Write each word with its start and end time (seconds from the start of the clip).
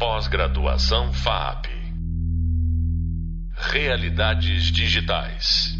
Pós-graduação 0.00 1.12
FAP. 1.12 1.66
Realidades 3.52 4.72
digitais. 4.72 5.74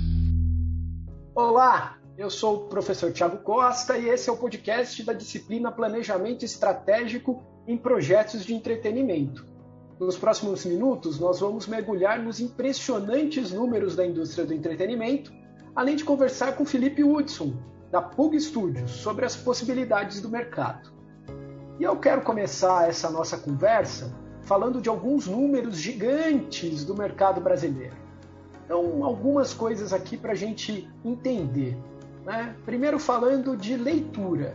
Olá, 1.35 1.97
eu 2.19 2.29
sou 2.29 2.57
o 2.57 2.69
professor 2.69 3.11
Tiago 3.15 3.39
Costa 3.39 3.97
e 3.97 4.11
esse 4.11 4.29
é 4.29 4.33
o 4.33 4.37
podcast 4.37 5.03
da 5.05 5.15
disciplina 5.15 5.73
Planejamento 5.73 6.45
Estratégico 6.45 7.43
em 7.67 7.79
Projetos 7.79 8.45
de 8.45 8.53
Entretenimento. 8.53 9.47
Nos 9.99 10.19
próximos 10.19 10.67
minutos, 10.67 11.19
nós 11.19 11.41
vamos 11.41 11.67
mergulhar 11.67 12.19
nos 12.19 12.41
impressionantes 12.41 13.53
números 13.53 13.97
da 13.97 14.07
indústria 14.07 14.45
do 14.45 14.53
entretenimento, 14.53 15.33
além 15.75 15.97
de 15.97 16.05
conversar 16.05 16.57
com 16.57 16.67
Felipe 16.67 17.03
Hudson, 17.03 17.55
da 17.91 18.03
Pug 18.03 18.39
Studios, 18.39 18.91
sobre 18.91 19.25
as 19.25 19.35
possibilidades 19.35 20.21
do 20.21 20.29
mercado. 20.29 21.00
E 21.81 21.83
eu 21.83 21.97
quero 21.97 22.21
começar 22.21 22.91
essa 22.91 23.09
nossa 23.09 23.39
conversa 23.39 24.15
falando 24.43 24.83
de 24.83 24.91
alguns 24.91 25.27
números 25.27 25.79
gigantes 25.79 26.85
do 26.85 26.95
mercado 26.95 27.41
brasileiro. 27.41 27.97
Então, 28.63 29.03
algumas 29.03 29.55
coisas 29.55 29.91
aqui 29.91 30.15
para 30.15 30.33
a 30.33 30.35
gente 30.35 30.87
entender. 31.03 31.75
Né? 32.23 32.55
Primeiro, 32.67 32.99
falando 32.99 33.57
de 33.57 33.79
leitura. 33.79 34.53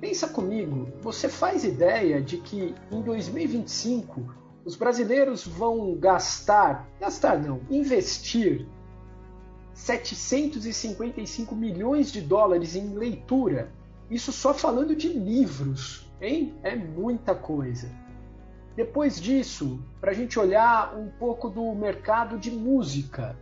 Pensa 0.00 0.26
comigo, 0.28 0.88
você 1.02 1.28
faz 1.28 1.62
ideia 1.62 2.22
de 2.22 2.38
que 2.38 2.74
em 2.90 3.02
2025 3.02 4.34
os 4.64 4.76
brasileiros 4.76 5.46
vão 5.46 5.94
gastar, 5.94 6.88
gastar 6.98 7.38
não, 7.38 7.60
investir 7.68 8.66
755 9.74 11.54
milhões 11.54 12.10
de 12.10 12.22
dólares 12.22 12.74
em 12.74 12.94
leitura 12.94 13.70
isso 14.10 14.32
só 14.32 14.54
falando 14.54 14.94
de 14.94 15.08
livros, 15.08 16.08
hein? 16.20 16.54
É 16.62 16.76
muita 16.76 17.34
coisa. 17.34 17.90
Depois 18.76 19.20
disso, 19.20 19.80
para 20.00 20.12
a 20.12 20.14
gente 20.14 20.38
olhar 20.38 20.96
um 20.96 21.08
pouco 21.08 21.48
do 21.48 21.74
mercado 21.74 22.38
de 22.38 22.50
música. 22.50 23.36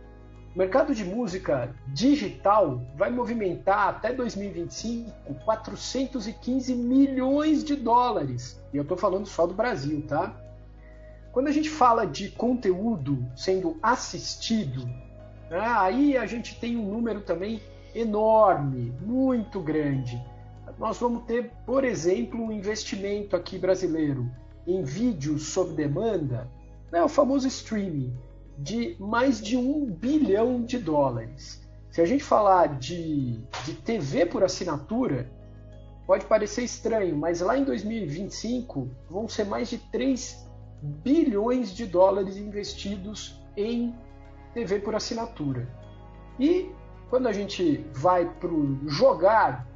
O 0.55 0.57
mercado 0.57 0.95
de 0.95 1.03
música 1.03 1.75
digital 1.89 2.81
vai 2.95 3.11
movimentar 3.11 3.89
até 3.89 4.13
2025 4.13 5.11
415 5.43 6.73
milhões 6.73 7.63
de 7.63 7.75
dólares. 7.75 8.59
E 8.73 8.77
eu 8.77 8.83
estou 8.83 8.97
falando 8.97 9.27
só 9.27 9.45
do 9.45 9.53
Brasil, 9.53 10.03
tá? 10.07 10.35
Quando 11.31 11.47
a 11.47 11.51
gente 11.51 11.69
fala 11.69 12.07
de 12.07 12.29
conteúdo 12.29 13.23
sendo 13.35 13.77
assistido, 13.83 14.85
né, 15.49 15.59
aí 15.59 16.17
a 16.17 16.25
gente 16.25 16.57
tem 16.59 16.77
um 16.77 16.89
número 16.89 17.19
também 17.21 17.61
enorme, 17.93 18.93
muito 19.01 19.59
grande 19.59 20.17
nós 20.77 20.97
vamos 20.97 21.23
ter, 21.25 21.51
por 21.65 21.83
exemplo, 21.83 22.41
um 22.41 22.51
investimento 22.51 23.35
aqui 23.35 23.57
brasileiro 23.57 24.29
em 24.67 24.83
vídeos 24.83 25.47
sob 25.47 25.73
demanda, 25.73 26.49
né, 26.91 27.03
o 27.03 27.09
famoso 27.09 27.47
streaming, 27.47 28.13
de 28.57 28.95
mais 28.99 29.41
de 29.41 29.57
um 29.57 29.85
bilhão 29.85 30.63
de 30.63 30.77
dólares. 30.77 31.61
Se 31.91 32.01
a 32.01 32.05
gente 32.05 32.23
falar 32.23 32.77
de, 32.79 33.39
de 33.63 33.73
TV 33.73 34.25
por 34.25 34.43
assinatura, 34.43 35.29
pode 36.05 36.25
parecer 36.25 36.63
estranho, 36.63 37.15
mas 37.15 37.41
lá 37.41 37.57
em 37.57 37.63
2025 37.63 38.89
vão 39.09 39.27
ser 39.27 39.45
mais 39.45 39.69
de 39.69 39.77
3 39.77 40.45
bilhões 40.81 41.73
de 41.73 41.85
dólares 41.85 42.37
investidos 42.37 43.41
em 43.55 43.95
TV 44.53 44.79
por 44.79 44.95
assinatura. 44.95 45.67
E 46.39 46.69
quando 47.09 47.27
a 47.27 47.31
gente 47.31 47.85
vai 47.93 48.25
para 48.25 48.49
o 48.49 48.87
jogar 48.87 49.67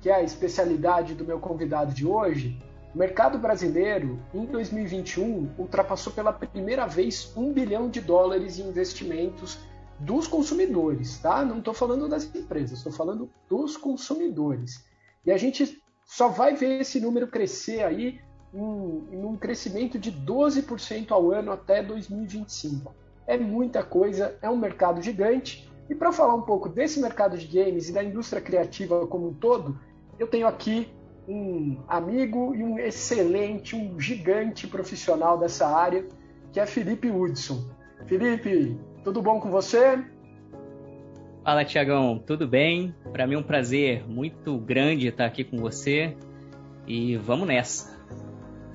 que 0.00 0.08
é 0.08 0.14
a 0.14 0.22
especialidade 0.22 1.14
do 1.14 1.24
meu 1.24 1.38
convidado 1.40 1.92
de 1.92 2.06
hoje, 2.06 2.58
o 2.94 2.98
mercado 2.98 3.38
brasileiro, 3.38 4.18
em 4.32 4.46
2021, 4.46 5.50
ultrapassou 5.58 6.12
pela 6.12 6.32
primeira 6.32 6.86
vez 6.86 7.32
um 7.36 7.52
bilhão 7.52 7.88
de 7.88 8.00
dólares 8.00 8.58
em 8.58 8.68
investimentos 8.68 9.58
dos 9.98 10.26
consumidores, 10.26 11.18
tá? 11.18 11.44
Não 11.44 11.58
estou 11.58 11.74
falando 11.74 12.08
das 12.08 12.24
empresas, 12.34 12.78
estou 12.78 12.92
falando 12.92 13.28
dos 13.48 13.76
consumidores. 13.76 14.84
E 15.26 15.32
a 15.32 15.36
gente 15.36 15.82
só 16.04 16.28
vai 16.28 16.54
ver 16.54 16.80
esse 16.80 17.00
número 17.00 17.26
crescer 17.26 17.82
aí 17.82 18.20
em, 18.54 19.24
um 19.24 19.36
crescimento 19.36 19.98
de 19.98 20.10
12% 20.10 21.10
ao 21.10 21.30
ano 21.30 21.52
até 21.52 21.82
2025. 21.82 22.94
É 23.26 23.36
muita 23.36 23.82
coisa, 23.82 24.38
é 24.40 24.48
um 24.48 24.56
mercado 24.56 25.02
gigante. 25.02 25.70
E 25.90 25.94
para 25.94 26.12
falar 26.12 26.34
um 26.34 26.42
pouco 26.42 26.68
desse 26.68 27.00
mercado 27.00 27.36
de 27.36 27.46
games 27.46 27.88
e 27.88 27.92
da 27.92 28.02
indústria 28.02 28.40
criativa 28.40 29.06
como 29.06 29.28
um 29.28 29.34
todo, 29.34 29.78
eu 30.18 30.26
tenho 30.26 30.46
aqui 30.46 30.88
um 31.28 31.78
amigo 31.86 32.54
e 32.54 32.62
um 32.62 32.78
excelente, 32.78 33.76
um 33.76 34.00
gigante 34.00 34.66
profissional 34.66 35.38
dessa 35.38 35.66
área, 35.66 36.06
que 36.52 36.58
é 36.58 36.66
Felipe 36.66 37.10
Hudson. 37.10 37.68
Felipe, 38.06 38.76
tudo 39.04 39.20
bom 39.20 39.38
com 39.38 39.50
você? 39.50 40.02
Fala, 41.44 41.64
Tiagão, 41.64 42.18
tudo 42.18 42.48
bem? 42.48 42.94
Para 43.12 43.26
mim 43.26 43.34
é 43.34 43.38
um 43.38 43.42
prazer 43.42 44.08
muito 44.08 44.58
grande 44.58 45.08
estar 45.08 45.26
aqui 45.26 45.44
com 45.44 45.58
você 45.58 46.16
e 46.86 47.16
vamos 47.16 47.46
nessa. 47.46 47.98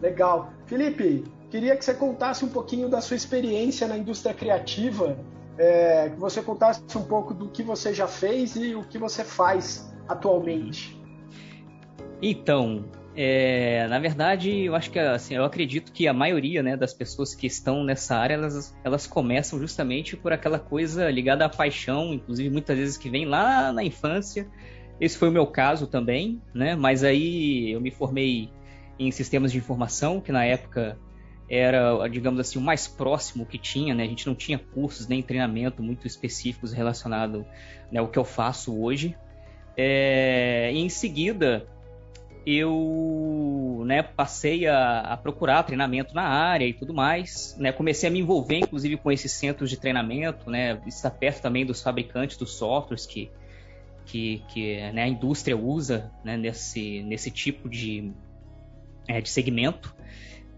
Legal. 0.01 0.53
Felipe, 0.65 1.23
queria 1.49 1.75
que 1.75 1.83
você 1.83 1.93
contasse 1.93 2.45
um 2.45 2.49
pouquinho 2.49 2.87
da 2.87 3.01
sua 3.01 3.17
experiência 3.17 3.87
na 3.87 3.97
indústria 3.97 4.33
criativa, 4.33 5.17
é, 5.57 6.09
que 6.09 6.19
você 6.19 6.41
contasse 6.41 6.81
um 6.95 7.03
pouco 7.03 7.33
do 7.33 7.49
que 7.49 7.63
você 7.63 7.93
já 7.93 8.07
fez 8.07 8.55
e 8.55 8.75
o 8.75 8.83
que 8.83 8.97
você 8.97 9.23
faz 9.23 9.91
atualmente. 10.07 11.02
Então, 12.25 12.85
é, 13.13 13.85
na 13.89 13.99
verdade, 13.99 14.49
eu 14.61 14.73
acho 14.75 14.89
que 14.89 14.97
assim, 14.97 15.35
eu 15.35 15.43
acredito 15.43 15.91
que 15.91 16.07
a 16.07 16.13
maioria 16.13 16.63
né, 16.63 16.77
das 16.77 16.93
pessoas 16.93 17.35
que 17.35 17.45
estão 17.45 17.83
nessa 17.83 18.15
área, 18.15 18.35
elas, 18.35 18.73
elas 18.81 19.05
começam 19.05 19.59
justamente 19.59 20.15
por 20.15 20.31
aquela 20.31 20.57
coisa 20.57 21.11
ligada 21.11 21.43
à 21.43 21.49
paixão, 21.49 22.13
inclusive 22.13 22.49
muitas 22.49 22.77
vezes 22.77 22.95
que 22.95 23.09
vem 23.09 23.25
lá 23.25 23.73
na 23.73 23.83
infância. 23.83 24.47
Esse 25.01 25.17
foi 25.17 25.27
o 25.27 25.31
meu 25.33 25.45
caso 25.45 25.85
também, 25.85 26.41
né? 26.53 26.77
Mas 26.77 27.03
aí 27.03 27.71
eu 27.71 27.81
me 27.81 27.91
formei 27.91 28.49
em 28.97 29.11
sistemas 29.11 29.51
de 29.51 29.57
informação, 29.57 30.21
que 30.21 30.31
na 30.31 30.45
época 30.45 30.97
era, 31.49 32.07
digamos 32.07 32.39
assim, 32.39 32.57
o 32.57 32.61
mais 32.61 32.87
próximo 32.87 33.45
que 33.45 33.57
tinha, 33.57 33.93
né? 33.93 34.03
A 34.03 34.07
gente 34.07 34.25
não 34.27 34.33
tinha 34.33 34.57
cursos 34.57 35.09
nem 35.09 35.21
treinamento 35.21 35.83
muito 35.83 36.07
específicos 36.07 36.71
relacionado 36.71 37.45
né, 37.91 37.99
ao 37.99 38.07
que 38.07 38.17
eu 38.17 38.23
faço 38.23 38.81
hoje. 38.81 39.13
É, 39.75 40.71
em 40.71 40.87
seguida, 40.87 41.67
eu 42.45 43.83
né, 43.85 44.03
passei 44.03 44.67
a, 44.67 44.99
a, 44.99 45.17
procurar 45.17 45.63
treinamento 45.63 46.13
na 46.13 46.23
área 46.23 46.65
e 46.65 46.73
tudo 46.73 46.93
mais. 46.93 47.55
Né, 47.57 47.71
comecei 47.71 48.09
a 48.09 48.11
me 48.11 48.19
envolver, 48.19 48.59
inclusive, 48.59 48.97
com 48.97 49.11
esses 49.11 49.31
centros 49.31 49.69
de 49.69 49.77
treinamento, 49.77 50.49
né, 50.49 50.81
estar 50.85 51.11
perto 51.11 51.41
também 51.41 51.65
dos 51.65 51.81
fabricantes 51.81 52.37
dos 52.37 52.55
softwares 52.55 53.05
que, 53.05 53.31
que, 54.05 54.43
que 54.49 54.91
né, 54.91 55.03
a 55.03 55.07
indústria 55.07 55.57
usa 55.57 56.11
né, 56.23 56.35
nesse, 56.35 57.01
nesse 57.03 57.31
tipo 57.31 57.69
de, 57.69 58.11
é, 59.07 59.21
de 59.21 59.29
segmento. 59.29 59.95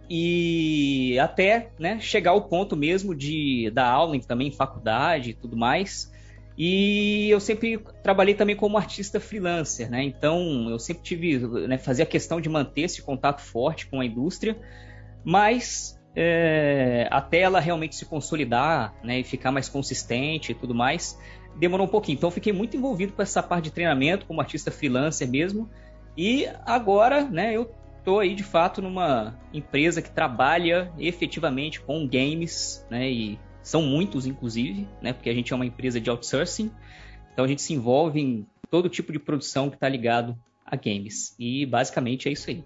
E 0.09 1.17
até 1.19 1.71
né, 1.79 1.99
chegar 1.99 2.31
ao 2.31 2.43
ponto 2.43 2.75
mesmo 2.75 3.15
de 3.15 3.71
dar 3.73 3.87
aula 3.87 4.19
também 4.21 4.47
em 4.47 4.51
faculdade 4.51 5.31
e 5.31 5.33
tudo 5.33 5.57
mais. 5.57 6.11
E 6.57 7.29
eu 7.29 7.39
sempre 7.39 7.79
trabalhei 8.01 8.33
também 8.33 8.55
como 8.55 8.77
artista 8.77 9.19
freelancer, 9.19 9.89
né? 9.89 10.03
Então 10.03 10.69
eu 10.69 10.79
sempre 10.79 11.03
tive, 11.03 11.37
né, 11.67 11.77
fazia 11.77 12.05
questão 12.05 12.39
de 12.39 12.47
manter 12.47 12.81
esse 12.81 13.01
contato 13.01 13.41
forte 13.41 13.87
com 13.87 13.99
a 13.99 14.05
indústria, 14.05 14.57
mas 15.23 15.99
é, 16.15 17.07
até 17.11 17.39
ela 17.41 17.59
realmente 17.59 17.95
se 17.95 18.05
consolidar, 18.05 18.95
né, 19.03 19.19
e 19.19 19.23
ficar 19.23 19.51
mais 19.51 19.67
consistente 19.67 20.53
e 20.53 20.55
tudo 20.55 20.73
mais, 20.73 21.19
demorou 21.57 21.85
um 21.85 21.89
pouquinho. 21.89 22.15
Então 22.15 22.31
fiquei 22.31 22.53
muito 22.53 22.77
envolvido 22.77 23.11
com 23.11 23.21
essa 23.21 23.43
parte 23.43 23.65
de 23.65 23.71
treinamento 23.71 24.25
como 24.25 24.39
artista 24.39 24.71
freelancer 24.71 25.29
mesmo. 25.29 25.69
E 26.17 26.47
agora, 26.65 27.25
né, 27.25 27.53
eu 27.53 27.69
tô 28.05 28.19
aí 28.19 28.33
de 28.33 28.43
fato 28.43 28.81
numa 28.81 29.37
empresa 29.53 30.01
que 30.01 30.09
trabalha 30.09 30.89
efetivamente 30.97 31.81
com 31.81 32.07
games, 32.07 32.85
né, 32.89 33.09
e 33.09 33.39
são 33.65 33.81
muitos, 33.81 34.27
inclusive, 34.27 34.87
né? 35.01 35.11
Porque 35.11 35.27
a 35.27 35.33
gente 35.33 35.51
é 35.51 35.55
uma 35.55 35.65
empresa 35.65 35.99
de 35.99 36.07
outsourcing. 36.07 36.71
Então 37.33 37.43
a 37.43 37.47
gente 37.47 37.63
se 37.63 37.73
envolve 37.73 38.21
em 38.21 38.45
todo 38.69 38.87
tipo 38.87 39.11
de 39.11 39.17
produção 39.17 39.71
que 39.71 39.75
está 39.75 39.89
ligado 39.89 40.37
a 40.63 40.75
games. 40.75 41.33
E 41.39 41.65
basicamente 41.65 42.29
é 42.29 42.31
isso 42.31 42.51
aí. 42.51 42.63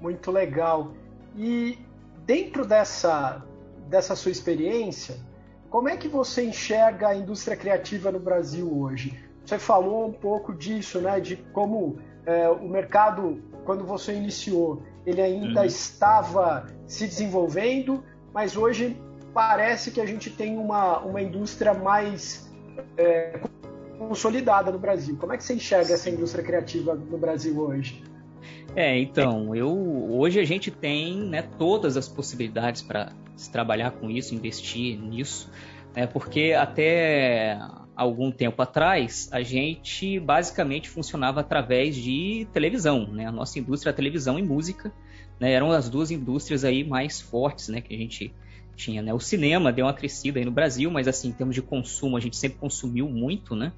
Muito 0.00 0.30
legal. 0.30 0.92
E 1.36 1.76
dentro 2.24 2.64
dessa, 2.64 3.44
dessa 3.88 4.14
sua 4.14 4.30
experiência, 4.30 5.16
como 5.68 5.88
é 5.88 5.96
que 5.96 6.06
você 6.06 6.44
enxerga 6.44 7.08
a 7.08 7.16
indústria 7.16 7.56
criativa 7.56 8.12
no 8.12 8.20
Brasil 8.20 8.72
hoje? 8.72 9.18
Você 9.44 9.58
falou 9.58 10.06
um 10.06 10.12
pouco 10.12 10.54
disso, 10.54 11.00
né? 11.00 11.18
De 11.18 11.34
como 11.52 11.98
é, 12.24 12.48
o 12.48 12.68
mercado, 12.68 13.42
quando 13.64 13.84
você 13.84 14.14
iniciou, 14.14 14.80
ele 15.04 15.20
ainda 15.20 15.62
uhum. 15.62 15.66
estava 15.66 16.68
se 16.86 17.04
desenvolvendo, 17.08 18.04
mas 18.32 18.56
hoje 18.56 18.96
parece 19.36 19.90
que 19.90 20.00
a 20.00 20.06
gente 20.06 20.30
tem 20.30 20.56
uma, 20.56 21.00
uma 21.00 21.20
indústria 21.20 21.74
mais 21.74 22.50
é, 22.96 23.38
consolidada 23.98 24.72
no 24.72 24.78
Brasil. 24.78 25.14
Como 25.18 25.30
é 25.30 25.36
que 25.36 25.44
você 25.44 25.52
enxerga 25.52 25.92
essa 25.92 26.08
indústria 26.08 26.42
criativa 26.42 26.94
no 26.94 27.18
Brasil 27.18 27.60
hoje? 27.60 28.02
É, 28.74 28.98
então, 28.98 29.54
eu 29.54 29.70
hoje 30.10 30.40
a 30.40 30.44
gente 30.44 30.70
tem 30.70 31.18
né, 31.18 31.42
todas 31.58 31.98
as 31.98 32.08
possibilidades 32.08 32.80
para 32.80 33.12
trabalhar 33.52 33.90
com 33.90 34.10
isso, 34.10 34.34
investir 34.34 34.98
nisso, 34.98 35.50
né, 35.94 36.06
porque 36.06 36.54
até 36.58 37.58
algum 37.94 38.32
tempo 38.32 38.62
atrás 38.62 39.28
a 39.30 39.42
gente 39.42 40.18
basicamente 40.18 40.88
funcionava 40.88 41.40
através 41.40 41.94
de 41.94 42.48
televisão, 42.54 43.06
né, 43.08 43.26
a 43.26 43.32
nossa 43.32 43.58
indústria 43.58 43.92
televisão 43.92 44.38
e 44.38 44.42
música 44.42 44.90
né, 45.38 45.52
eram 45.52 45.72
as 45.72 45.90
duas 45.90 46.10
indústrias 46.10 46.64
aí 46.64 46.82
mais 46.82 47.20
fortes 47.20 47.68
né, 47.68 47.82
que 47.82 47.94
a 47.94 47.98
gente 47.98 48.34
tinha, 48.76 49.02
né? 49.02 49.12
O 49.12 49.18
cinema 49.18 49.72
deu 49.72 49.86
uma 49.86 49.94
crescida 49.94 50.38
aí 50.38 50.44
no 50.44 50.50
Brasil, 50.50 50.90
mas 50.90 51.08
assim, 51.08 51.28
em 51.28 51.32
termos 51.32 51.54
de 51.54 51.62
consumo, 51.62 52.16
a 52.16 52.20
gente 52.20 52.36
sempre 52.36 52.58
consumiu 52.58 53.08
muito, 53.08 53.56
né? 53.56 53.72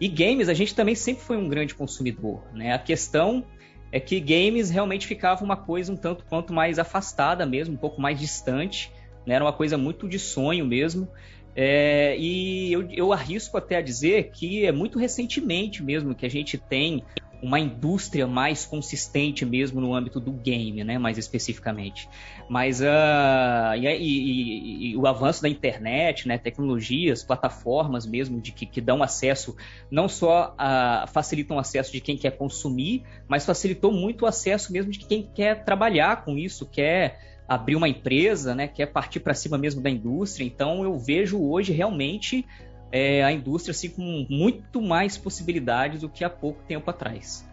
E 0.00 0.08
games, 0.08 0.48
a 0.48 0.54
gente 0.54 0.74
também 0.74 0.94
sempre 0.94 1.22
foi 1.24 1.36
um 1.36 1.48
grande 1.48 1.74
consumidor, 1.74 2.42
né? 2.54 2.72
A 2.72 2.78
questão 2.78 3.44
é 3.90 4.00
que 4.00 4.20
games 4.20 4.70
realmente 4.70 5.06
ficava 5.06 5.44
uma 5.44 5.56
coisa 5.56 5.92
um 5.92 5.96
tanto 5.96 6.24
quanto 6.24 6.52
mais 6.52 6.78
afastada 6.78 7.44
mesmo, 7.44 7.74
um 7.74 7.78
pouco 7.78 8.00
mais 8.00 8.18
distante, 8.18 8.92
né? 9.26 9.34
Era 9.34 9.44
uma 9.44 9.52
coisa 9.52 9.76
muito 9.76 10.08
de 10.08 10.18
sonho 10.18 10.64
mesmo. 10.64 11.08
É, 11.56 12.14
e 12.18 12.70
eu, 12.70 12.90
eu 12.90 13.12
arrisco 13.14 13.56
até 13.56 13.76
a 13.76 13.80
dizer 13.80 14.30
que 14.30 14.66
é 14.66 14.70
muito 14.70 14.98
recentemente 14.98 15.82
mesmo 15.82 16.14
que 16.14 16.26
a 16.26 16.28
gente 16.28 16.58
tem 16.58 17.02
uma 17.42 17.60
indústria 17.60 18.26
mais 18.26 18.64
consistente 18.64 19.44
mesmo 19.44 19.80
no 19.80 19.94
âmbito 19.94 20.18
do 20.18 20.32
game, 20.32 20.82
né, 20.82 20.98
mais 20.98 21.18
especificamente. 21.18 22.08
Mas 22.48 22.80
uh, 22.80 23.74
e, 23.76 23.86
e, 23.86 24.92
e, 24.92 24.96
o 24.96 25.06
avanço 25.06 25.42
da 25.42 25.48
internet, 25.48 26.26
né, 26.26 26.38
tecnologias, 26.38 27.22
plataformas 27.22 28.06
mesmo 28.06 28.40
de 28.40 28.52
que, 28.52 28.66
que 28.66 28.80
dão 28.80 29.02
acesso, 29.02 29.56
não 29.90 30.08
só 30.08 30.54
uh, 30.54 31.06
facilitam 31.08 31.56
o 31.56 31.60
acesso 31.60 31.92
de 31.92 32.00
quem 32.00 32.16
quer 32.16 32.32
consumir, 32.32 33.02
mas 33.28 33.44
facilitou 33.44 33.92
muito 33.92 34.22
o 34.22 34.26
acesso 34.26 34.72
mesmo 34.72 34.90
de 34.90 35.00
quem 35.00 35.30
quer 35.34 35.64
trabalhar 35.64 36.24
com 36.24 36.36
isso, 36.36 36.66
quer 36.66 37.35
abrir 37.48 37.76
uma 37.76 37.88
empresa, 37.88 38.54
né, 38.54 38.66
quer 38.66 38.86
partir 38.86 39.20
para 39.20 39.34
cima 39.34 39.56
mesmo 39.56 39.80
da 39.80 39.90
indústria. 39.90 40.44
Então 40.44 40.82
eu 40.82 40.98
vejo 40.98 41.40
hoje 41.40 41.72
realmente 41.72 42.46
é, 42.90 43.24
a 43.24 43.32
indústria 43.32 43.72
assim, 43.72 43.88
com 43.88 44.26
muito 44.28 44.80
mais 44.80 45.16
possibilidades 45.16 46.00
do 46.00 46.08
que 46.08 46.24
há 46.24 46.30
pouco 46.30 46.62
tempo 46.66 46.90
atrás. 46.90 47.44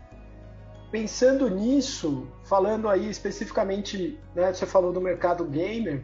Pensando 0.91 1.49
nisso, 1.49 2.27
falando 2.43 2.87
aí 2.87 3.09
especificamente, 3.09 4.17
né, 4.35 4.53
você 4.53 4.65
falou 4.65 4.93
do 4.93 5.01
mercado 5.01 5.43
gamer, 5.45 6.03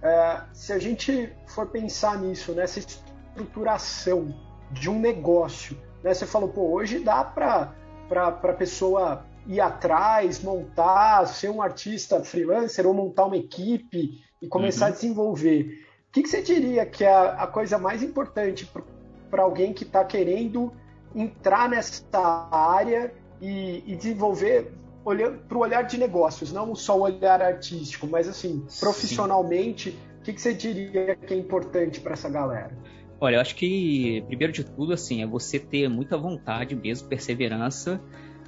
é, 0.00 0.42
se 0.52 0.72
a 0.72 0.78
gente 0.78 1.32
for 1.46 1.66
pensar 1.66 2.18
nisso, 2.18 2.52
nessa 2.52 2.78
estruturação 2.78 4.34
de 4.70 4.88
um 4.88 5.00
negócio, 5.00 5.76
né, 6.02 6.14
você 6.14 6.24
falou, 6.24 6.48
pô, 6.48 6.72
hoje 6.72 7.00
dá 7.00 7.24
para 7.24 7.74
a 8.10 8.52
pessoa 8.52 9.24
ir 9.48 9.60
atrás, 9.60 10.42
montar, 10.42 11.26
ser 11.26 11.48
um 11.48 11.62
artista 11.62 12.22
freelancer 12.22 12.86
ou 12.86 12.92
montar 12.92 13.24
uma 13.24 13.36
equipe 13.36 14.22
e 14.42 14.46
começar 14.46 14.86
uhum. 14.86 14.92
a 14.92 14.94
desenvolver. 14.94 15.86
O 16.08 16.12
que, 16.12 16.22
que 16.22 16.28
você 16.28 16.42
diria 16.42 16.84
que 16.84 17.02
é 17.02 17.12
a, 17.12 17.46
coisa 17.46 17.78
mais 17.78 18.02
importante 18.02 18.70
para 19.30 19.42
alguém 19.42 19.72
que 19.72 19.84
está 19.84 20.04
querendo 20.04 20.72
entrar 21.14 21.68
nessa 21.68 22.48
área 22.52 23.12
e, 23.40 23.82
e 23.86 23.96
desenvolver 23.96 24.70
para 25.48 25.56
o 25.56 25.60
olhar 25.60 25.82
de 25.82 25.96
negócios, 25.96 26.52
não 26.52 26.74
só 26.74 26.98
o 26.98 27.02
olhar 27.02 27.40
artístico, 27.40 28.06
mas 28.06 28.28
assim, 28.28 28.66
profissionalmente, 28.78 29.96
o 30.20 30.22
que, 30.22 30.34
que 30.34 30.40
você 30.40 30.52
diria 30.52 31.16
que 31.16 31.32
é 31.32 31.36
importante 31.36 32.00
para 32.00 32.12
essa 32.12 32.28
galera? 32.28 32.76
Olha, 33.18 33.36
eu 33.36 33.40
acho 33.40 33.56
que, 33.56 34.22
primeiro 34.26 34.52
de 34.52 34.64
tudo, 34.64 34.92
assim, 34.92 35.22
é 35.22 35.26
você 35.26 35.58
ter 35.58 35.88
muita 35.88 36.18
vontade 36.18 36.76
mesmo, 36.76 37.08
perseverança, 37.08 38.00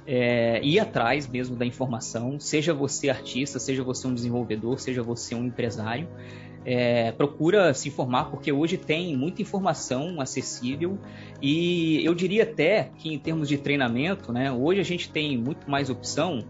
é, 0.05 0.59
ir 0.63 0.79
atrás 0.79 1.27
mesmo 1.27 1.55
da 1.55 1.65
informação, 1.65 2.39
seja 2.39 2.73
você 2.73 3.09
artista, 3.09 3.59
seja 3.59 3.83
você 3.83 4.07
um 4.07 4.13
desenvolvedor, 4.13 4.79
seja 4.79 5.03
você 5.03 5.35
um 5.35 5.45
empresário 5.45 6.07
é, 6.63 7.11
procura 7.11 7.73
se 7.73 7.89
informar, 7.89 8.25
porque 8.25 8.51
hoje 8.51 8.77
tem 8.77 9.15
muita 9.17 9.41
informação 9.41 10.21
acessível 10.21 10.97
e 11.41 12.03
eu 12.05 12.13
diria 12.13 12.43
até 12.43 12.91
que 12.97 13.13
em 13.13 13.17
termos 13.17 13.47
de 13.47 13.57
treinamento, 13.57 14.31
né, 14.31 14.51
hoje 14.51 14.79
a 14.79 14.83
gente 14.83 15.09
tem 15.09 15.37
muito 15.37 15.69
mais 15.69 15.89
opção, 15.89 16.43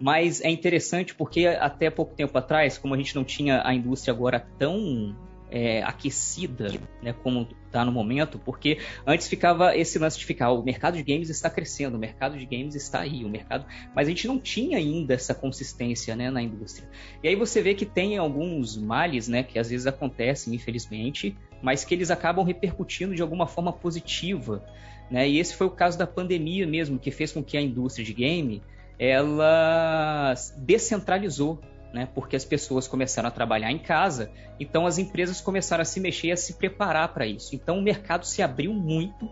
mas 0.00 0.40
é 0.40 0.50
interessante 0.50 1.14
porque 1.14 1.46
até 1.46 1.90
pouco 1.90 2.14
tempo 2.14 2.36
atrás, 2.36 2.76
como 2.76 2.94
a 2.94 2.96
gente 2.96 3.14
não 3.14 3.22
tinha 3.22 3.62
a 3.64 3.72
indústria 3.72 4.12
agora 4.12 4.44
tão 4.58 5.16
é, 5.52 5.82
aquecida, 5.82 6.72
né, 7.02 7.12
como 7.12 7.46
está 7.66 7.84
no 7.84 7.92
momento, 7.92 8.38
porque 8.38 8.78
antes 9.06 9.28
ficava 9.28 9.76
esse 9.76 9.98
lance 9.98 10.18
de 10.18 10.24
ficar, 10.24 10.50
o 10.50 10.62
mercado 10.62 10.96
de 10.96 11.02
games 11.02 11.28
está 11.28 11.50
crescendo, 11.50 11.96
o 11.96 12.00
mercado 12.00 12.38
de 12.38 12.46
games 12.46 12.74
está 12.74 13.00
aí, 13.00 13.22
o 13.22 13.28
mercado, 13.28 13.66
mas 13.94 14.08
a 14.08 14.10
gente 14.10 14.26
não 14.26 14.38
tinha 14.38 14.78
ainda 14.78 15.12
essa 15.12 15.34
consistência, 15.34 16.16
né, 16.16 16.30
na 16.30 16.40
indústria. 16.40 16.88
E 17.22 17.28
aí 17.28 17.36
você 17.36 17.60
vê 17.60 17.74
que 17.74 17.84
tem 17.84 18.16
alguns 18.16 18.78
males, 18.78 19.28
né, 19.28 19.42
que 19.42 19.58
às 19.58 19.68
vezes 19.68 19.86
acontecem, 19.86 20.54
infelizmente, 20.54 21.36
mas 21.60 21.84
que 21.84 21.94
eles 21.94 22.10
acabam 22.10 22.44
repercutindo 22.44 23.14
de 23.14 23.20
alguma 23.20 23.46
forma 23.46 23.72
positiva, 23.72 24.64
né? 25.10 25.28
E 25.28 25.38
esse 25.38 25.54
foi 25.54 25.66
o 25.66 25.70
caso 25.70 25.98
da 25.98 26.06
pandemia 26.06 26.66
mesmo, 26.66 26.98
que 26.98 27.10
fez 27.10 27.30
com 27.30 27.42
que 27.42 27.56
a 27.56 27.60
indústria 27.60 28.04
de 28.04 28.12
game 28.14 28.62
ela 28.98 30.34
descentralizou 30.58 31.60
né? 31.92 32.08
Porque 32.14 32.34
as 32.34 32.44
pessoas 32.44 32.88
começaram 32.88 33.28
a 33.28 33.30
trabalhar 33.30 33.70
em 33.70 33.78
casa, 33.78 34.30
então 34.58 34.86
as 34.86 34.98
empresas 34.98 35.40
começaram 35.40 35.82
a 35.82 35.84
se 35.84 36.00
mexer 36.00 36.28
e 36.28 36.32
a 36.32 36.36
se 36.36 36.54
preparar 36.54 37.12
para 37.12 37.26
isso. 37.26 37.54
Então 37.54 37.78
o 37.78 37.82
mercado 37.82 38.24
se 38.24 38.42
abriu 38.42 38.72
muito, 38.72 39.28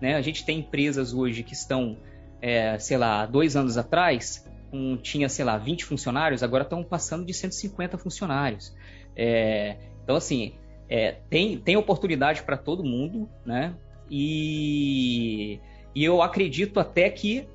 né? 0.00 0.14
A 0.14 0.20
gente 0.20 0.44
tem 0.44 0.58
empresas 0.58 1.14
hoje 1.14 1.42
que 1.42 1.54
estão, 1.54 1.96
é, 2.40 2.78
sei 2.78 2.98
lá, 2.98 3.24
dois 3.24 3.56
anos 3.56 3.78
atrás, 3.78 4.46
um, 4.72 4.96
tinha, 4.96 5.28
sei 5.28 5.44
lá, 5.44 5.56
20 5.56 5.84
funcionários, 5.84 6.42
agora 6.42 6.64
estão 6.64 6.82
passando 6.82 7.24
de 7.24 7.32
150 7.32 7.98
funcionários. 7.98 8.74
É, 9.14 9.76
então, 10.02 10.16
assim, 10.16 10.54
é, 10.88 11.16
tem, 11.30 11.58
tem 11.58 11.76
oportunidade 11.76 12.42
para 12.42 12.56
todo 12.56 12.82
mundo, 12.82 13.28
né? 13.44 13.74
E, 14.10 15.60
e 15.94 16.04
eu 16.04 16.20
acredito 16.20 16.80
até 16.80 17.08
que 17.08 17.48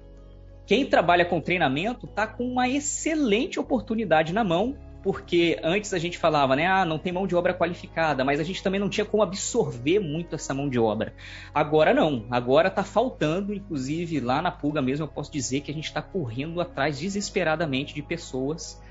quem 0.67 0.85
trabalha 0.85 1.23
com 1.23 1.39
treinamento 1.39 2.05
está 2.05 2.27
com 2.27 2.45
uma 2.45 2.67
excelente 2.67 3.57
oportunidade 3.57 4.33
na 4.33 4.43
mão, 4.43 4.77
porque 5.01 5.57
antes 5.63 5.93
a 5.93 5.97
gente 5.97 6.17
falava, 6.17 6.57
né, 6.57 6.67
ah, 6.67 6.83
não 6.83 6.99
tem 6.99 7.13
mão 7.13 7.25
de 7.25 7.33
obra 7.33 7.53
qualificada, 7.53 8.25
mas 8.25 8.41
a 8.41 8.43
gente 8.43 8.61
também 8.61 8.77
não 8.77 8.89
tinha 8.89 9.05
como 9.05 9.23
absorver 9.23 9.99
muito 9.99 10.35
essa 10.35 10.53
mão 10.53 10.67
de 10.67 10.77
obra. 10.77 11.13
Agora 11.55 11.93
não, 11.93 12.25
agora 12.29 12.67
está 12.67 12.83
faltando, 12.83 13.53
inclusive 13.53 14.19
lá 14.19 14.41
na 14.41 14.51
Pulga 14.51 14.81
mesmo, 14.81 15.05
eu 15.05 15.07
posso 15.07 15.31
dizer 15.31 15.61
que 15.61 15.71
a 15.71 15.73
gente 15.73 15.85
está 15.85 16.01
correndo 16.01 16.59
atrás 16.59 16.99
desesperadamente 16.99 17.95
de 17.95 18.01
pessoas 18.01 18.81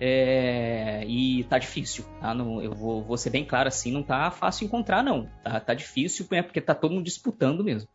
é, 0.00 1.04
e 1.06 1.44
tá 1.44 1.58
difícil, 1.58 2.04
tá? 2.20 2.34
Não, 2.34 2.60
eu 2.60 2.74
vou, 2.74 3.04
vou, 3.04 3.16
ser 3.16 3.30
bem 3.30 3.44
claro 3.44 3.68
assim, 3.68 3.92
não 3.92 4.02
tá 4.02 4.32
fácil 4.32 4.64
encontrar, 4.64 5.04
não. 5.04 5.30
Tá, 5.44 5.60
tá 5.60 5.74
difícil, 5.74 6.26
é 6.32 6.42
porque 6.42 6.60
tá 6.60 6.74
todo 6.74 6.92
mundo 6.92 7.04
disputando 7.04 7.62
mesmo. 7.62 7.88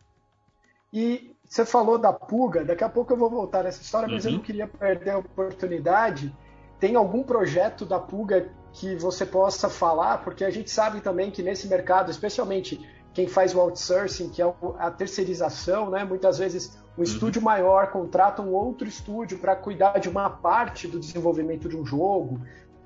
E 0.93 1.34
você 1.47 1.65
falou 1.65 1.97
da 1.97 2.11
pulga, 2.11 2.63
daqui 2.65 2.83
a 2.83 2.89
pouco 2.89 3.13
eu 3.13 3.17
vou 3.17 3.29
voltar 3.29 3.63
nessa 3.63 3.81
história, 3.81 4.07
mas 4.07 4.25
uhum. 4.25 4.31
eu 4.31 4.37
não 4.37 4.43
queria 4.43 4.67
perder 4.67 5.11
a 5.11 5.17
oportunidade. 5.19 6.35
Tem 6.79 6.95
algum 6.95 7.23
projeto 7.23 7.85
da 7.85 7.99
pulga 7.99 8.49
que 8.73 8.95
você 8.95 9.25
possa 9.25 9.69
falar? 9.69 10.23
Porque 10.23 10.43
a 10.43 10.49
gente 10.49 10.69
sabe 10.69 10.99
também 11.01 11.31
que 11.31 11.41
nesse 11.41 11.67
mercado, 11.67 12.11
especialmente 12.11 12.85
quem 13.13 13.27
faz 13.27 13.55
o 13.55 13.59
outsourcing, 13.61 14.29
que 14.29 14.41
é 14.41 14.53
a 14.77 14.91
terceirização, 14.91 15.89
né? 15.89 16.03
muitas 16.03 16.37
vezes 16.37 16.77
um 16.97 16.99
uhum. 16.99 17.03
estúdio 17.03 17.41
maior 17.41 17.91
contrata 17.91 18.41
um 18.41 18.53
outro 18.53 18.87
estúdio 18.87 19.37
para 19.39 19.55
cuidar 19.55 19.99
de 19.99 20.09
uma 20.09 20.29
parte 20.29 20.87
do 20.87 20.99
desenvolvimento 20.99 21.69
de 21.69 21.77
um 21.77 21.85
jogo, 21.85 22.41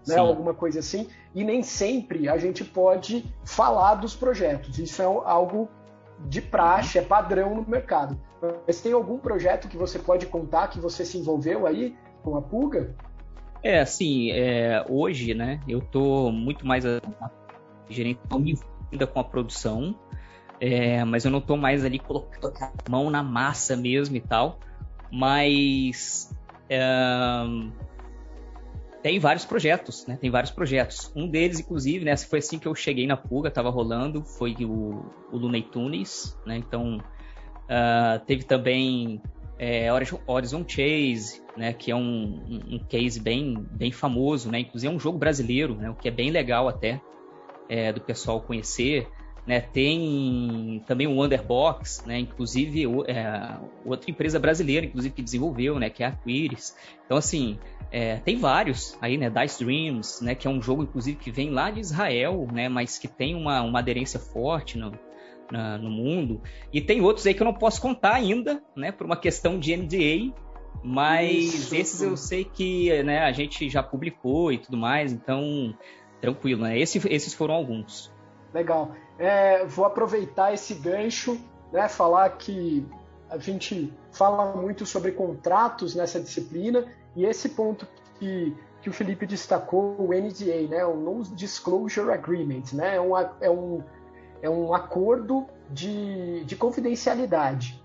né? 0.08 0.18
alguma 0.18 0.54
coisa 0.54 0.80
assim, 0.80 1.08
e 1.34 1.44
nem 1.44 1.64
sempre 1.64 2.30
a 2.30 2.38
gente 2.38 2.64
pode 2.64 3.26
falar 3.44 3.96
dos 3.96 4.16
projetos. 4.16 4.78
Isso 4.78 5.02
é 5.02 5.06
algo 5.06 5.68
de 6.28 6.42
praxe, 6.42 6.98
é 6.98 7.02
padrão 7.02 7.56
no 7.56 7.68
mercado. 7.68 8.20
Mas 8.66 8.82
tem 8.82 8.94
algum 8.94 9.18
projeto 9.18 9.68
que 9.68 9.78
você 9.78 10.00
pode 10.00 10.26
contar 10.26 10.70
que 10.70 10.80
você 10.80 11.06
se 11.06 11.18
envolveu 11.18 11.66
aí 11.66 11.96
com 12.24 12.36
a 12.36 12.42
Pulga? 12.42 12.96
É, 13.64 13.82
assim, 13.82 14.32
é, 14.32 14.86
hoje, 14.88 15.34
né, 15.34 15.62
eu 15.68 15.82
tô 15.82 16.32
muito 16.32 16.66
mais 16.66 16.86
ainda 16.86 19.06
com 19.06 19.20
a 19.20 19.24
produção, 19.24 19.94
é, 20.62 21.04
mas 21.04 21.26
eu 21.26 21.32
não 21.32 21.42
tô 21.42 21.58
mais 21.58 21.84
ali 21.84 22.00
colocando 22.00 22.54
a 22.62 22.72
mão 22.88 23.10
na 23.10 23.22
massa 23.22 23.76
mesmo 23.76 24.16
e 24.16 24.22
tal, 24.22 24.60
mas 25.12 26.34
é, 26.70 26.80
tem 29.02 29.20
vários 29.20 29.46
projetos, 29.46 30.06
né? 30.06 30.18
Tem 30.20 30.30
vários 30.30 30.52
projetos. 30.52 31.12
Um 31.16 31.28
deles, 31.28 31.60
inclusive, 31.60 32.04
né? 32.04 32.16
Foi 32.18 32.40
assim 32.40 32.60
que 32.60 32.68
eu 32.68 32.76
cheguei 32.76 33.08
na 33.08 33.16
Puga, 33.16 33.50
tava 33.50 33.70
rolando, 33.70 34.24
foi 34.24 34.56
o, 34.62 35.06
o 35.32 35.38
Looney 35.38 35.64
Tunes, 35.64 36.38
né? 36.46 36.58
Então, 36.58 36.98
uh, 36.98 38.26
teve 38.26 38.44
também 38.44 39.22
é, 39.58 39.90
Horizon 40.28 40.66
Chase, 40.68 41.42
né? 41.56 41.74
Que 41.74 41.92
é 41.92 41.96
um, 41.96 42.02
um, 42.02 42.76
um, 42.76 42.80
case 42.80 43.20
bem, 43.20 43.66
bem 43.72 43.92
famoso, 43.92 44.52
né? 44.52 44.60
Inclusive 44.60 44.92
é 44.92 44.96
um 44.96 45.00
jogo 45.00 45.18
brasileiro, 45.18 45.76
né? 45.76 45.90
O 45.90 45.96
que 45.96 46.08
é 46.08 46.12
bem 46.12 46.30
legal 46.30 46.68
até 46.68 47.02
é, 47.70 47.94
do 47.94 48.02
pessoal 48.02 48.42
conhecer. 48.42 49.08
Né? 49.50 49.62
Tem 49.62 50.84
também 50.86 51.08
o 51.08 51.16
Wonderbox, 51.16 52.04
né? 52.06 52.20
Inclusive 52.20 52.84
é, 53.08 53.58
outra 53.84 54.12
empresa 54.12 54.38
brasileira, 54.38 54.86
inclusive 54.86 55.16
que 55.16 55.24
desenvolveu, 55.24 55.80
né? 55.80 55.90
Que 55.90 56.04
é 56.04 56.06
a 56.06 56.12
Quiris. 56.12 56.78
Então 57.04 57.18
assim, 57.18 57.58
é, 57.92 58.18
tem 58.18 58.38
vários 58.38 58.96
aí, 59.02 59.18
né? 59.18 59.28
Dice 59.28 59.66
Dreams, 59.66 60.24
né? 60.24 60.36
Que 60.36 60.48
é 60.48 60.52
um 60.52 60.62
jogo 60.62 60.84
inclusive 60.84 61.18
que 61.18 61.32
vem 61.32 61.50
lá 61.50 61.72
de 61.72 61.80
Israel, 61.80 62.48
né? 62.54 62.70
Mas 62.70 63.00
que 63.00 63.08
tem 63.08 63.34
uma, 63.34 63.64
uma 63.64 63.80
aderência 63.80 64.20
forte 64.20 64.78
no, 64.78 64.92
na, 65.52 65.80
no 65.80 65.90
mundo. 65.90 66.44
E 66.72 66.80
tem 66.80 67.02
outros 67.02 67.26
aí 67.26 67.34
que 67.34 67.42
eu 67.42 67.46
não 67.46 67.54
posso 67.56 67.82
contar 67.82 68.14
ainda, 68.14 68.62
né? 68.76 68.92
Por 68.92 69.08
uma 69.08 69.18
questão 69.18 69.58
de 69.58 69.76
NDA. 69.76 70.32
Mas 70.84 71.56
Isso. 71.56 71.76
esses 71.76 72.02
eu 72.04 72.16
sei 72.16 72.46
que 72.46 73.02
né, 73.02 73.24
a 73.24 73.32
gente 73.32 73.68
já 73.68 73.82
publicou 73.82 74.54
e 74.54 74.60
tudo 74.60 74.78
mais, 74.78 75.12
então 75.12 75.76
tranquilo, 76.22 76.62
né? 76.62 76.78
Esse, 76.78 77.02
esses 77.10 77.34
foram 77.34 77.56
alguns. 77.56 78.14
Legal. 78.54 78.94
É, 79.20 79.66
vou 79.66 79.84
aproveitar 79.84 80.54
esse 80.54 80.74
gancho, 80.74 81.38
né, 81.74 81.90
falar 81.90 82.30
que 82.38 82.88
a 83.30 83.38
gente 83.38 83.94
fala 84.12 84.56
muito 84.56 84.86
sobre 84.86 85.12
contratos 85.12 85.94
nessa 85.94 86.20
disciplina 86.20 86.86
e 87.16 87.26
esse 87.26 87.50
ponto 87.50 87.86
que, 88.18 88.56
que 88.82 88.90
o 88.90 88.94
Felipe 88.94 89.26
destacou, 89.28 89.96
o 90.00 90.08
NDA, 90.14 90.68
né, 90.70 90.86
o 90.86 90.96
Non-Disclosure 90.96 92.12
Agreement, 92.12 92.64
né, 92.74 92.96
é 92.96 93.02
um, 93.02 93.18
é 93.18 93.50
um, 93.50 93.84
é 94.42 94.50
um 94.50 94.74
acordo 94.74 95.46
de, 95.70 96.44
de 96.46 96.56
confidencialidade, 96.56 97.84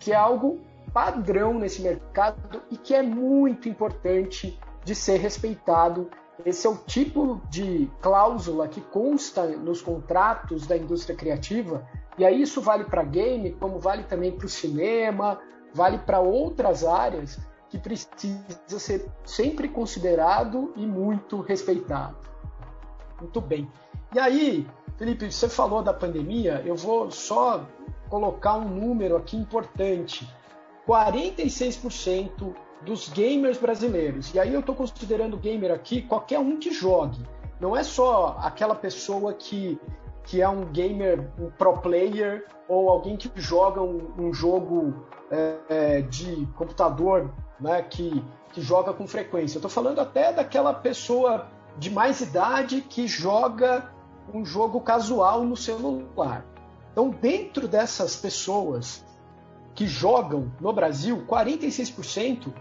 que 0.00 0.12
é 0.12 0.16
algo 0.16 0.60
padrão 0.92 1.54
nesse 1.54 1.80
mercado 1.80 2.60
e 2.70 2.76
que 2.76 2.92
é 2.92 3.02
muito 3.02 3.68
importante 3.68 4.58
de 4.84 4.94
ser 4.94 5.18
respeitado 5.18 6.10
esse 6.44 6.66
é 6.66 6.70
o 6.70 6.76
tipo 6.76 7.40
de 7.48 7.90
cláusula 8.00 8.66
que 8.66 8.80
consta 8.80 9.46
nos 9.46 9.80
contratos 9.80 10.66
da 10.66 10.76
indústria 10.76 11.16
criativa, 11.16 11.86
e 12.18 12.24
aí 12.24 12.42
isso 12.42 12.60
vale 12.60 12.84
para 12.84 13.02
game, 13.02 13.52
como 13.52 13.78
vale 13.78 14.04
também 14.04 14.32
para 14.32 14.46
o 14.46 14.48
cinema, 14.48 15.38
vale 15.72 15.98
para 15.98 16.20
outras 16.20 16.84
áreas 16.84 17.38
que 17.70 17.78
precisa 17.78 18.78
ser 18.78 19.10
sempre 19.24 19.68
considerado 19.68 20.72
e 20.76 20.86
muito 20.86 21.40
respeitado. 21.40 22.16
Muito 23.18 23.40
bem. 23.40 23.70
E 24.14 24.18
aí, 24.18 24.66
Felipe, 24.98 25.30
você 25.32 25.48
falou 25.48 25.82
da 25.82 25.94
pandemia, 25.94 26.62
eu 26.66 26.76
vou 26.76 27.10
só 27.10 27.64
colocar 28.10 28.56
um 28.56 28.68
número 28.68 29.16
aqui 29.16 29.36
importante. 29.36 30.28
46% 30.86 32.54
dos 32.84 33.08
gamers 33.08 33.58
brasileiros. 33.58 34.34
E 34.34 34.38
aí 34.38 34.52
eu 34.52 34.60
estou 34.60 34.74
considerando 34.74 35.36
gamer 35.36 35.72
aqui 35.72 36.02
qualquer 36.02 36.38
um 36.38 36.56
que 36.58 36.72
jogue. 36.72 37.20
Não 37.60 37.76
é 37.76 37.82
só 37.82 38.36
aquela 38.40 38.74
pessoa 38.74 39.32
que, 39.32 39.78
que 40.24 40.42
é 40.42 40.48
um 40.48 40.64
gamer, 40.66 41.30
um 41.38 41.50
pro 41.50 41.78
player, 41.78 42.46
ou 42.68 42.88
alguém 42.88 43.16
que 43.16 43.30
joga 43.36 43.80
um, 43.80 44.12
um 44.18 44.34
jogo 44.34 45.06
é, 45.30 45.56
é, 45.68 46.00
de 46.02 46.46
computador, 46.56 47.32
né, 47.60 47.82
que, 47.82 48.22
que 48.52 48.60
joga 48.60 48.92
com 48.92 49.06
frequência. 49.06 49.56
Eu 49.56 49.60
estou 49.60 49.70
falando 49.70 50.00
até 50.00 50.32
daquela 50.32 50.74
pessoa 50.74 51.46
de 51.78 51.90
mais 51.90 52.20
idade 52.20 52.80
que 52.80 53.06
joga 53.06 53.90
um 54.32 54.44
jogo 54.44 54.80
casual 54.80 55.44
no 55.44 55.56
celular. 55.56 56.44
Então, 56.92 57.10
dentro 57.10 57.66
dessas 57.66 58.16
pessoas 58.16 59.04
que 59.74 59.86
jogam 59.86 60.52
no 60.60 60.72
Brasil, 60.72 61.24
46% 61.26 62.52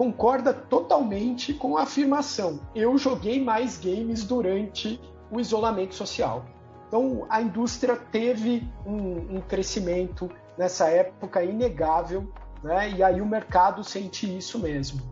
concorda 0.00 0.54
totalmente 0.54 1.52
com 1.52 1.76
a 1.76 1.82
afirmação: 1.82 2.58
eu 2.74 2.96
joguei 2.96 3.44
mais 3.44 3.76
games 3.76 4.24
durante 4.24 4.98
o 5.30 5.38
isolamento 5.38 5.94
social. 5.94 6.46
Então, 6.88 7.26
a 7.28 7.42
indústria 7.42 7.94
teve 7.94 8.66
um, 8.86 9.36
um 9.36 9.40
crescimento 9.42 10.30
nessa 10.56 10.88
época 10.88 11.44
inegável, 11.44 12.32
né? 12.64 12.90
e 12.92 13.02
aí 13.02 13.20
o 13.20 13.26
mercado 13.26 13.84
sente 13.84 14.26
isso 14.38 14.58
mesmo. 14.58 15.02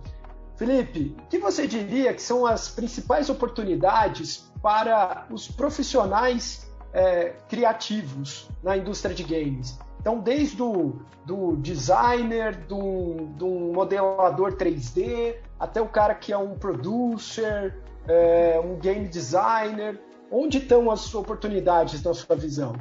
Felipe, 0.57 1.14
o 1.18 1.26
que 1.28 1.38
você 1.38 1.66
diria 1.66 2.14
que 2.14 2.23
são 2.23 2.47
as 2.47 2.71
principais 2.71 3.28
oportunidades 3.28 4.50
para 4.62 5.26
os 5.30 5.49
profissionais 5.49 6.66
é, 6.95 7.35
criativos 7.47 8.49
na 8.62 8.75
indústria 8.75 9.14
de 9.14 9.23
games? 9.23 9.78
Então, 10.09 10.21
desde 10.21 10.62
o 10.62 11.03
do 11.27 11.55
designer, 11.57 12.57
do, 12.65 13.27
do 13.37 13.47
modelador 13.47 14.57
3D, 14.57 15.37
até 15.61 15.83
o 15.83 15.87
cara 15.87 16.15
que 16.15 16.33
é 16.33 16.38
um 16.38 16.55
producer, 16.55 17.77
é, 18.09 18.59
um 18.59 18.77
game 18.77 19.07
designer, 19.07 20.00
onde 20.33 20.57
estão 20.57 20.91
as 20.91 21.15
oportunidades 21.15 22.03
na 22.03 22.15
sua 22.15 22.35
visão? 22.35 22.75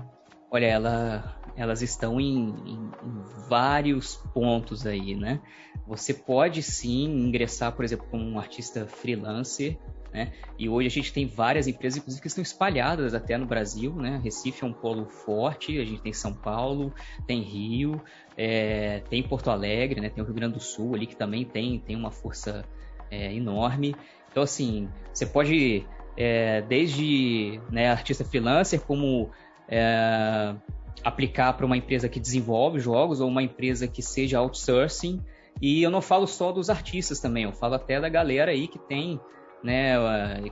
Olha, 0.49 0.67
ela, 0.67 1.37
elas 1.57 1.81
estão 1.81 2.17
em, 2.17 2.47
em, 2.65 2.91
em, 3.03 3.21
vários 3.49 4.15
pontos 4.33 4.87
aí, 4.87 5.13
né? 5.13 5.41
Você 5.85 6.13
pode 6.13 6.63
sim 6.63 7.03
ingressar, 7.03 7.73
por 7.73 7.83
exemplo, 7.83 8.07
como 8.09 8.23
um 8.23 8.39
artista 8.39 8.87
freelancer 8.87 9.77
né? 10.13 10.31
E 10.57 10.67
hoje 10.69 10.87
a 10.87 10.91
gente 10.91 11.13
tem 11.13 11.25
várias 11.25 11.67
empresas, 11.67 11.97
inclusive, 11.97 12.21
que 12.21 12.27
estão 12.27 12.41
espalhadas 12.41 13.13
até 13.13 13.37
no 13.37 13.45
Brasil. 13.45 13.93
Né? 13.93 14.19
Recife 14.23 14.63
é 14.63 14.67
um 14.67 14.73
polo 14.73 15.05
forte, 15.05 15.79
a 15.79 15.85
gente 15.85 16.01
tem 16.01 16.13
São 16.13 16.33
Paulo, 16.33 16.93
tem 17.25 17.41
Rio, 17.41 18.01
é, 18.37 19.01
tem 19.09 19.21
Porto 19.21 19.49
Alegre, 19.49 20.01
né? 20.01 20.09
tem 20.09 20.23
o 20.23 20.25
Rio 20.25 20.35
Grande 20.35 20.55
do 20.55 20.59
Sul 20.59 20.95
ali 20.95 21.05
que 21.05 21.15
também 21.15 21.45
tem, 21.45 21.79
tem 21.79 21.95
uma 21.95 22.11
força 22.11 22.65
é, 23.11 23.33
enorme. 23.33 23.95
Então, 24.31 24.43
assim, 24.43 24.89
você 25.13 25.25
pode, 25.25 25.85
é, 26.15 26.61
desde 26.61 27.59
né, 27.71 27.89
artista 27.89 28.23
freelancer, 28.23 28.81
como 28.81 29.29
é, 29.67 30.55
aplicar 31.03 31.53
para 31.53 31.65
uma 31.65 31.77
empresa 31.77 32.09
que 32.09 32.19
desenvolve 32.19 32.79
jogos 32.79 33.21
ou 33.21 33.27
uma 33.27 33.43
empresa 33.43 33.87
que 33.87 34.01
seja 34.01 34.39
outsourcing. 34.39 35.21
E 35.61 35.81
eu 35.81 35.89
não 35.89 36.01
falo 36.01 36.27
só 36.27 36.51
dos 36.51 36.69
artistas 36.69 37.19
também, 37.19 37.43
eu 37.43 37.51
falo 37.51 37.73
até 37.73 37.99
da 37.99 38.07
galera 38.09 38.51
aí 38.51 38.67
que 38.67 38.77
tem 38.77 39.19
né, 39.63 39.95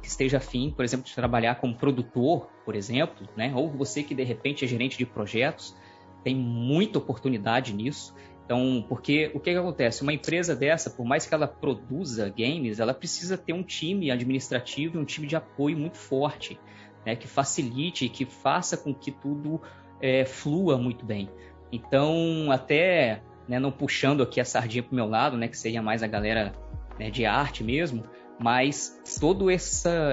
que 0.02 0.08
esteja 0.08 0.38
afim, 0.38 0.72
por 0.72 0.84
exemplo, 0.84 1.06
de 1.06 1.14
trabalhar 1.14 1.56
como 1.56 1.76
produtor, 1.76 2.50
por 2.64 2.76
exemplo, 2.76 3.28
né, 3.36 3.52
ou 3.56 3.70
você 3.70 4.04
que 4.04 4.16
de 4.16 4.24
repente 4.24 4.66
é 4.66 4.68
gerente 4.68 4.98
de 4.98 5.06
projetos, 5.06 5.76
tem 6.24 6.36
muita 6.36 6.98
oportunidade 6.98 7.74
nisso. 7.74 8.16
Então, 8.46 8.86
porque 8.88 9.32
o 9.34 9.40
que, 9.40 9.52
que 9.52 9.58
acontece? 9.58 10.04
Uma 10.04 10.14
empresa 10.14 10.56
dessa, 10.56 10.90
por 10.90 11.06
mais 11.06 11.26
que 11.26 11.34
ela 11.34 11.48
produza 11.48 12.30
games, 12.30 12.80
ela 12.80 12.94
precisa 12.94 13.38
ter 13.38 13.54
um 13.54 13.64
time 13.64 14.12
administrativo 14.12 14.98
e 14.98 15.02
um 15.02 15.06
time 15.06 15.28
de 15.28 15.36
apoio 15.36 15.78
muito 15.78 15.98
forte, 15.98 16.60
né, 17.06 17.16
que 17.16 17.28
facilite, 17.28 18.10
que 18.10 18.26
faça 18.26 18.78
com 18.78 18.94
que 18.94 19.12
tudo 19.12 19.62
é, 20.02 20.26
flua 20.26 20.78
muito 20.78 21.06
bem. 21.06 21.30
Então, 21.72 22.52
até 22.52 23.22
né, 23.48 23.60
não 23.60 23.72
puxando 23.72 24.22
aqui 24.22 24.40
a 24.40 24.46
sardinha 24.46 24.84
para 24.84 24.94
o 24.94 24.96
meu 24.96 25.08
lado, 25.08 25.38
né, 25.38 25.48
que 25.48 25.58
seria 25.58 25.82
mais 25.82 26.04
a 26.04 26.08
galera 26.08 26.54
né, 27.00 27.10
de 27.10 27.26
arte 27.26 27.64
mesmo, 27.64 28.04
mas 28.40 29.00
todos 29.20 29.50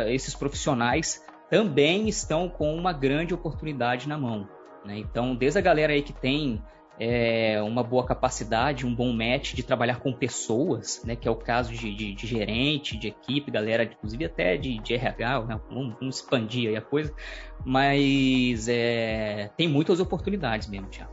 esses 0.08 0.34
profissionais 0.34 1.24
também 1.50 2.08
estão 2.08 2.48
com 2.48 2.74
uma 2.74 2.92
grande 2.92 3.34
oportunidade 3.34 4.08
na 4.08 4.16
mão. 4.16 4.48
Né? 4.84 4.98
Então, 4.98 5.34
desde 5.34 5.58
a 5.58 5.62
galera 5.62 5.92
aí 5.92 6.02
que 6.02 6.12
tem 6.12 6.62
é, 6.98 7.60
uma 7.62 7.82
boa 7.82 8.04
capacidade, 8.04 8.86
um 8.86 8.94
bom 8.94 9.12
match 9.12 9.54
de 9.54 9.62
trabalhar 9.62 10.00
com 10.00 10.12
pessoas, 10.12 11.02
né, 11.04 11.16
que 11.16 11.26
é 11.26 11.30
o 11.30 11.36
caso 11.36 11.72
de, 11.72 11.94
de, 11.94 12.14
de 12.14 12.26
gerente, 12.26 12.96
de 12.96 13.08
equipe, 13.08 13.50
galera, 13.50 13.84
inclusive 13.84 14.24
até 14.24 14.56
de, 14.56 14.78
de 14.78 14.94
RH, 14.94 15.44
né, 15.44 15.60
vamos, 15.68 15.94
vamos, 15.98 16.16
expandir 16.16 16.70
aí 16.70 16.76
a 16.76 16.80
coisa, 16.80 17.12
mas 17.64 18.68
é, 18.68 19.50
tem 19.56 19.68
muitas 19.68 20.00
oportunidades 20.00 20.68
mesmo, 20.68 20.88
Tiago. 20.88 21.12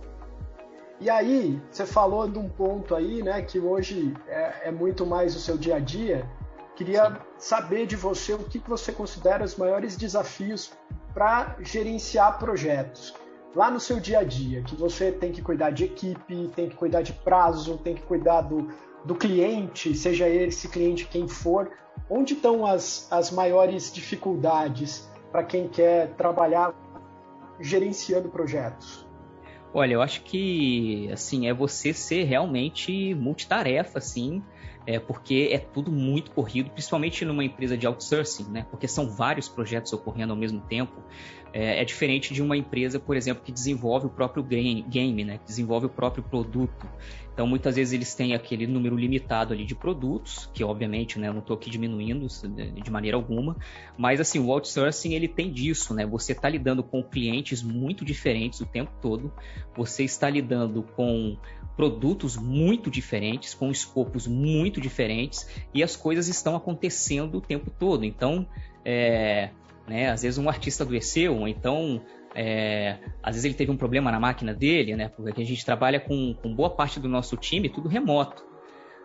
E 1.01 1.09
aí, 1.09 1.59
você 1.71 1.85
falou 1.85 2.29
de 2.29 2.37
um 2.37 2.49
ponto 2.49 2.93
aí, 2.93 3.23
né, 3.23 3.41
que 3.41 3.57
hoje 3.57 4.13
é, 4.27 4.67
é 4.67 4.71
muito 4.71 5.05
mais 5.05 5.35
o 5.35 5.39
seu 5.39 5.57
dia 5.57 5.77
a 5.77 5.79
dia, 5.79 6.29
Queria 6.79 7.07
Sim. 7.07 7.15
saber 7.37 7.85
de 7.85 7.97
você 7.97 8.33
o 8.33 8.39
que 8.39 8.57
você 8.57 8.93
considera 8.93 9.43
os 9.43 9.57
maiores 9.57 9.97
desafios 9.97 10.71
para 11.13 11.57
gerenciar 11.59 12.39
projetos 12.39 13.13
lá 13.53 13.69
no 13.69 13.81
seu 13.81 13.99
dia 13.99 14.19
a 14.19 14.23
dia, 14.23 14.61
que 14.61 14.77
você 14.77 15.11
tem 15.11 15.29
que 15.29 15.41
cuidar 15.41 15.71
de 15.71 15.83
equipe, 15.83 16.49
tem 16.55 16.69
que 16.69 16.77
cuidar 16.77 17.01
de 17.01 17.11
prazo, 17.11 17.77
tem 17.79 17.95
que 17.95 18.03
cuidar 18.03 18.43
do, 18.43 18.69
do 19.03 19.13
cliente, 19.13 19.93
seja 19.93 20.29
esse 20.29 20.69
cliente 20.69 21.05
quem 21.05 21.27
for. 21.27 21.69
Onde 22.09 22.33
estão 22.33 22.65
as, 22.65 23.11
as 23.11 23.29
maiores 23.29 23.91
dificuldades 23.91 25.05
para 25.33 25.43
quem 25.43 25.67
quer 25.67 26.13
trabalhar 26.15 26.73
gerenciando 27.59 28.29
projetos? 28.29 29.05
Olha, 29.73 29.95
eu 29.95 30.01
acho 30.01 30.21
que 30.23 31.09
assim 31.11 31.45
é 31.49 31.53
você 31.53 31.93
ser 31.93 32.23
realmente 32.23 33.13
multitarefa, 33.15 33.97
assim, 33.97 34.41
é, 34.89 34.97
porque 34.97 35.49
é 35.51 35.59
tudo 35.59 35.91
muito 35.91 36.31
corrido, 36.31 36.71
principalmente 36.71 37.23
numa 37.23 37.43
empresa 37.43 37.77
de 37.77 37.85
outsourcing, 37.85 38.45
né? 38.49 38.65
Porque 38.71 38.87
são 38.87 39.07
vários 39.07 39.47
projetos 39.47 39.93
ocorrendo 39.93 40.33
ao 40.33 40.39
mesmo 40.39 40.59
tempo. 40.61 41.03
É, 41.51 41.81
é 41.81 41.85
diferente 41.85 42.33
de 42.33 42.41
uma 42.41 42.55
empresa, 42.55 42.99
por 42.99 43.17
exemplo, 43.17 43.43
que 43.43 43.51
desenvolve 43.51 44.07
o 44.07 44.09
próprio 44.09 44.43
game, 44.43 45.23
né? 45.23 45.39
Desenvolve 45.45 45.87
o 45.87 45.89
próprio 45.89 46.23
produto. 46.23 46.87
Então, 47.33 47.47
muitas 47.47 47.77
vezes 47.77 47.93
eles 47.93 48.13
têm 48.13 48.33
aquele 48.33 48.67
número 48.67 48.97
limitado 48.97 49.53
ali 49.53 49.63
de 49.63 49.73
produtos, 49.73 50.49
que 50.53 50.61
obviamente, 50.61 51.17
né, 51.17 51.31
não 51.31 51.39
estou 51.39 51.55
aqui 51.55 51.69
diminuindo 51.69 52.27
de 52.27 52.91
maneira 52.91 53.15
alguma, 53.15 53.55
mas 53.97 54.19
assim, 54.19 54.39
o 54.39 54.51
outsourcing 54.51 55.13
ele 55.13 55.27
tem 55.27 55.49
disso, 55.49 55.93
né? 55.93 56.05
Você 56.05 56.33
está 56.33 56.49
lidando 56.49 56.83
com 56.83 57.01
clientes 57.01 57.63
muito 57.63 58.03
diferentes 58.03 58.59
o 58.59 58.65
tempo 58.65 58.91
todo, 59.01 59.31
você 59.73 60.03
está 60.03 60.29
lidando 60.29 60.83
com 60.83 61.37
produtos 61.77 62.35
muito 62.35 62.91
diferentes, 62.91 63.53
com 63.53 63.71
escopos 63.71 64.27
muito 64.27 64.81
diferentes, 64.81 65.47
e 65.73 65.81
as 65.81 65.95
coisas 65.95 66.27
estão 66.27 66.57
acontecendo 66.57 67.37
o 67.37 67.41
tempo 67.41 67.71
todo. 67.71 68.03
Então, 68.03 68.45
é, 68.83 69.51
né, 69.89 70.11
às 70.11 70.21
vezes 70.21 70.37
um 70.37 70.47
artista 70.47 70.83
adoeceu, 70.83 71.35
ou 71.35 71.47
então 71.47 72.01
é, 72.35 72.97
às 73.23 73.33
vezes 73.35 73.45
ele 73.45 73.55
teve 73.55 73.71
um 73.71 73.77
problema 73.77 74.11
na 74.11 74.19
máquina 74.19 74.53
dele, 74.53 74.95
né? 74.95 75.09
Porque 75.09 75.41
a 75.41 75.45
gente 75.45 75.65
trabalha 75.65 75.99
com, 75.99 76.33
com 76.35 76.53
boa 76.53 76.69
parte 76.69 76.99
do 76.99 77.07
nosso 77.09 77.35
time 77.35 77.69
tudo 77.69 77.89
remoto. 77.89 78.47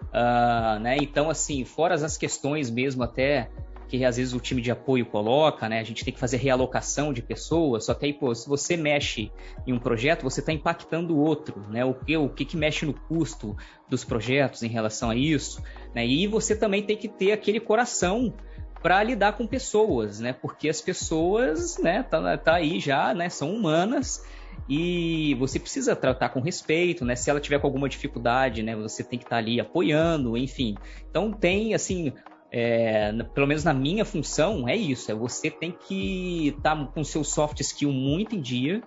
Uh, 0.04 0.78
né? 0.80 0.96
Então, 1.00 1.30
assim, 1.30 1.64
fora 1.64 1.94
as 1.94 2.16
questões 2.18 2.70
mesmo 2.70 3.02
até 3.02 3.48
que 3.88 4.04
às 4.04 4.16
vezes 4.16 4.34
o 4.34 4.40
time 4.40 4.60
de 4.60 4.70
apoio 4.70 5.06
coloca, 5.06 5.68
né? 5.68 5.78
A 5.78 5.84
gente 5.84 6.04
tem 6.04 6.12
que 6.12 6.18
fazer 6.18 6.36
realocação 6.38 7.12
de 7.12 7.22
pessoas, 7.22 7.84
só 7.84 7.94
que 7.94 8.06
aí, 8.06 8.12
pô, 8.12 8.34
se 8.34 8.48
você 8.48 8.76
mexe 8.76 9.30
em 9.66 9.72
um 9.72 9.78
projeto, 9.78 10.22
você 10.22 10.40
está 10.40 10.52
impactando 10.52 11.14
o 11.14 11.18
outro, 11.18 11.60
né? 11.70 11.84
O 11.84 11.94
que, 11.94 12.16
o 12.16 12.28
que, 12.28 12.44
que 12.44 12.56
mexe 12.56 12.84
no 12.84 12.94
custo 12.94 13.56
dos 13.88 14.04
projetos 14.04 14.62
em 14.62 14.68
relação 14.68 15.10
a 15.10 15.16
isso, 15.16 15.62
né? 15.94 16.06
E 16.06 16.26
você 16.26 16.56
também 16.56 16.82
tem 16.82 16.96
que 16.96 17.08
ter 17.08 17.32
aquele 17.32 17.60
coração 17.60 18.34
para 18.84 19.02
lidar 19.02 19.32
com 19.32 19.46
pessoas, 19.46 20.20
né? 20.20 20.34
Porque 20.34 20.68
as 20.68 20.78
pessoas, 20.78 21.78
né, 21.78 22.02
tá, 22.02 22.36
tá 22.36 22.56
aí 22.56 22.78
já, 22.78 23.14
né, 23.14 23.30
são 23.30 23.50
humanas 23.50 24.22
e 24.68 25.34
você 25.38 25.58
precisa 25.58 25.96
tratar 25.96 26.28
com 26.28 26.40
respeito, 26.40 27.02
né? 27.02 27.16
Se 27.16 27.30
ela 27.30 27.40
tiver 27.40 27.58
com 27.58 27.66
alguma 27.66 27.88
dificuldade, 27.88 28.62
né, 28.62 28.76
você 28.76 29.02
tem 29.02 29.18
que 29.18 29.24
estar 29.24 29.36
tá 29.36 29.40
ali 29.40 29.58
apoiando, 29.58 30.36
enfim. 30.36 30.76
Então 31.08 31.32
tem 31.32 31.72
assim, 31.72 32.12
é, 32.52 33.10
pelo 33.32 33.46
menos 33.46 33.64
na 33.64 33.72
minha 33.72 34.04
função 34.04 34.68
é 34.68 34.76
isso, 34.76 35.10
é 35.10 35.14
você 35.14 35.50
tem 35.50 35.72
que 35.72 36.48
estar 36.48 36.76
tá 36.76 36.84
com 36.84 37.02
seu 37.02 37.24
soft 37.24 37.60
skill 37.60 37.90
muito 37.90 38.36
em 38.36 38.40
dia, 38.42 38.82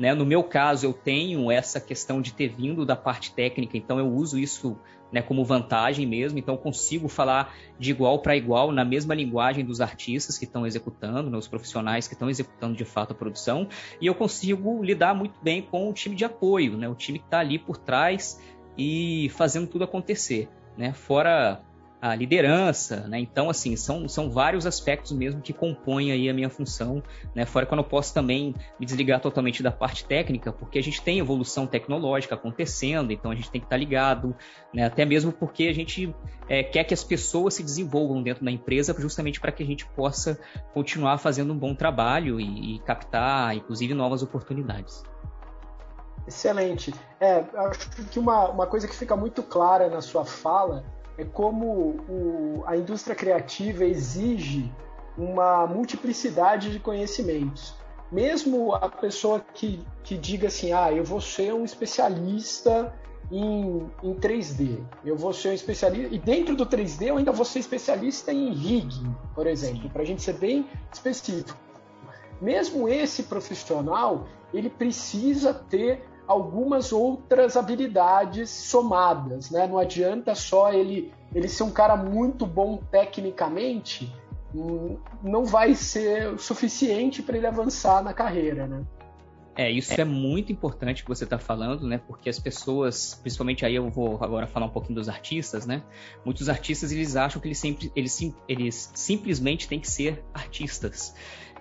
né? 0.00 0.14
No 0.14 0.24
meu 0.24 0.42
caso, 0.42 0.86
eu 0.86 0.94
tenho 0.94 1.50
essa 1.50 1.78
questão 1.78 2.22
de 2.22 2.32
ter 2.32 2.48
vindo 2.48 2.86
da 2.86 2.96
parte 2.96 3.34
técnica, 3.34 3.76
então 3.76 3.98
eu 3.98 4.10
uso 4.10 4.38
isso 4.38 4.78
né, 5.12 5.20
como 5.20 5.44
vantagem 5.44 6.06
mesmo, 6.06 6.38
então 6.38 6.56
consigo 6.56 7.06
falar 7.06 7.54
de 7.78 7.90
igual 7.90 8.20
para 8.20 8.34
igual 8.34 8.72
na 8.72 8.82
mesma 8.82 9.14
linguagem 9.14 9.62
dos 9.62 9.80
artistas 9.80 10.38
que 10.38 10.46
estão 10.46 10.66
executando, 10.66 11.28
né, 11.28 11.36
os 11.36 11.46
profissionais 11.46 12.08
que 12.08 12.14
estão 12.14 12.30
executando 12.30 12.74
de 12.74 12.84
fato 12.84 13.12
a 13.12 13.14
produção, 13.14 13.68
e 14.00 14.06
eu 14.06 14.14
consigo 14.14 14.82
lidar 14.82 15.14
muito 15.14 15.38
bem 15.42 15.60
com 15.60 15.90
o 15.90 15.92
time 15.92 16.16
de 16.16 16.24
apoio, 16.24 16.78
né, 16.78 16.88
o 16.88 16.94
time 16.94 17.18
que 17.18 17.26
está 17.26 17.40
ali 17.40 17.58
por 17.58 17.76
trás 17.76 18.40
e 18.78 19.30
fazendo 19.34 19.66
tudo 19.66 19.84
acontecer. 19.84 20.48
Né, 20.78 20.94
fora 20.94 21.60
a 22.00 22.14
liderança, 22.14 23.06
né? 23.08 23.18
Então, 23.18 23.50
assim, 23.50 23.76
são, 23.76 24.08
são 24.08 24.30
vários 24.30 24.64
aspectos 24.64 25.12
mesmo 25.12 25.42
que 25.42 25.52
compõem 25.52 26.10
aí 26.12 26.30
a 26.30 26.34
minha 26.34 26.48
função, 26.48 27.02
né? 27.34 27.44
Fora 27.44 27.66
que 27.66 27.74
eu 27.74 27.84
posso 27.84 28.14
também 28.14 28.54
me 28.78 28.86
desligar 28.86 29.20
totalmente 29.20 29.62
da 29.62 29.70
parte 29.70 30.04
técnica, 30.04 30.50
porque 30.50 30.78
a 30.78 30.82
gente 30.82 31.02
tem 31.02 31.18
evolução 31.18 31.66
tecnológica 31.66 32.34
acontecendo, 32.34 33.12
então 33.12 33.30
a 33.30 33.34
gente 33.34 33.50
tem 33.50 33.60
que 33.60 33.66
estar 33.66 33.76
ligado, 33.76 34.34
né? 34.72 34.84
Até 34.84 35.04
mesmo 35.04 35.30
porque 35.30 35.64
a 35.64 35.74
gente 35.74 36.14
é, 36.48 36.62
quer 36.62 36.84
que 36.84 36.94
as 36.94 37.04
pessoas 37.04 37.54
se 37.54 37.62
desenvolvam 37.62 38.22
dentro 38.22 38.44
da 38.44 38.50
empresa 38.50 38.94
justamente 38.98 39.38
para 39.38 39.52
que 39.52 39.62
a 39.62 39.66
gente 39.66 39.84
possa 39.84 40.40
continuar 40.72 41.18
fazendo 41.18 41.52
um 41.52 41.58
bom 41.58 41.74
trabalho 41.74 42.40
e, 42.40 42.76
e 42.76 42.78
captar, 42.80 43.54
inclusive, 43.54 43.92
novas 43.92 44.22
oportunidades. 44.22 45.04
Excelente. 46.26 46.94
É, 47.18 47.44
acho 47.54 47.90
que 47.90 48.18
uma, 48.18 48.48
uma 48.48 48.66
coisa 48.66 48.88
que 48.88 48.94
fica 48.94 49.16
muito 49.16 49.42
clara 49.42 49.88
na 49.88 50.00
sua 50.00 50.24
fala 50.24 50.84
é 51.20 51.24
como 51.24 51.66
o, 52.08 52.62
a 52.66 52.78
indústria 52.78 53.14
criativa 53.14 53.84
exige 53.84 54.72
uma 55.18 55.66
multiplicidade 55.66 56.72
de 56.72 56.80
conhecimentos. 56.80 57.74
Mesmo 58.10 58.74
a 58.74 58.88
pessoa 58.88 59.44
que, 59.52 59.84
que 60.02 60.16
diga 60.16 60.48
assim, 60.48 60.72
ah, 60.72 60.90
eu 60.90 61.04
vou 61.04 61.20
ser 61.20 61.52
um 61.52 61.62
especialista 61.62 62.94
em, 63.30 63.86
em 64.02 64.14
3D, 64.14 64.82
eu 65.04 65.14
vou 65.14 65.34
ser 65.34 65.50
um 65.50 65.52
especialista, 65.52 66.14
e 66.14 66.18
dentro 66.18 66.56
do 66.56 66.64
3D 66.64 67.08
eu 67.08 67.18
ainda 67.18 67.32
vou 67.32 67.44
ser 67.44 67.58
especialista 67.58 68.32
em 68.32 68.54
rigging, 68.54 69.14
por 69.34 69.46
exemplo, 69.46 69.90
para 69.90 70.00
a 70.00 70.06
gente 70.06 70.22
ser 70.22 70.38
bem 70.38 70.66
específico. 70.90 71.56
Mesmo 72.40 72.88
esse 72.88 73.24
profissional, 73.24 74.26
ele 74.54 74.70
precisa 74.70 75.52
ter 75.52 76.02
algumas 76.30 76.92
outras 76.92 77.56
habilidades 77.56 78.50
somadas, 78.50 79.50
né? 79.50 79.66
Não 79.66 79.78
adianta 79.78 80.32
só 80.32 80.72
ele, 80.72 81.12
ele 81.34 81.48
ser 81.48 81.64
um 81.64 81.72
cara 81.72 81.96
muito 81.96 82.46
bom 82.46 82.76
tecnicamente, 82.76 84.14
hum, 84.54 84.96
não 85.24 85.44
vai 85.44 85.74
ser 85.74 86.28
o 86.28 86.38
suficiente 86.38 87.20
para 87.20 87.36
ele 87.36 87.48
avançar 87.48 88.00
na 88.04 88.14
carreira, 88.14 88.68
né? 88.68 88.84
É, 89.56 89.68
isso 89.68 90.00
é 90.00 90.04
muito 90.04 90.52
importante 90.52 91.02
que 91.02 91.08
você 91.08 91.24
está 91.24 91.36
falando, 91.36 91.84
né? 91.84 92.00
Porque 92.06 92.30
as 92.30 92.38
pessoas, 92.38 93.18
principalmente 93.20 93.66
aí 93.66 93.74
eu 93.74 93.90
vou 93.90 94.16
agora 94.22 94.46
falar 94.46 94.66
um 94.66 94.70
pouquinho 94.70 94.94
dos 94.94 95.08
artistas, 95.08 95.66
né? 95.66 95.82
Muitos 96.24 96.48
artistas 96.48 96.92
eles 96.92 97.16
acham 97.16 97.42
que 97.42 97.48
eles, 97.48 97.58
sempre, 97.58 97.90
eles, 97.96 98.32
eles 98.48 98.92
simplesmente 98.94 99.66
têm 99.66 99.80
que 99.80 99.90
ser 99.90 100.22
artistas. 100.32 101.12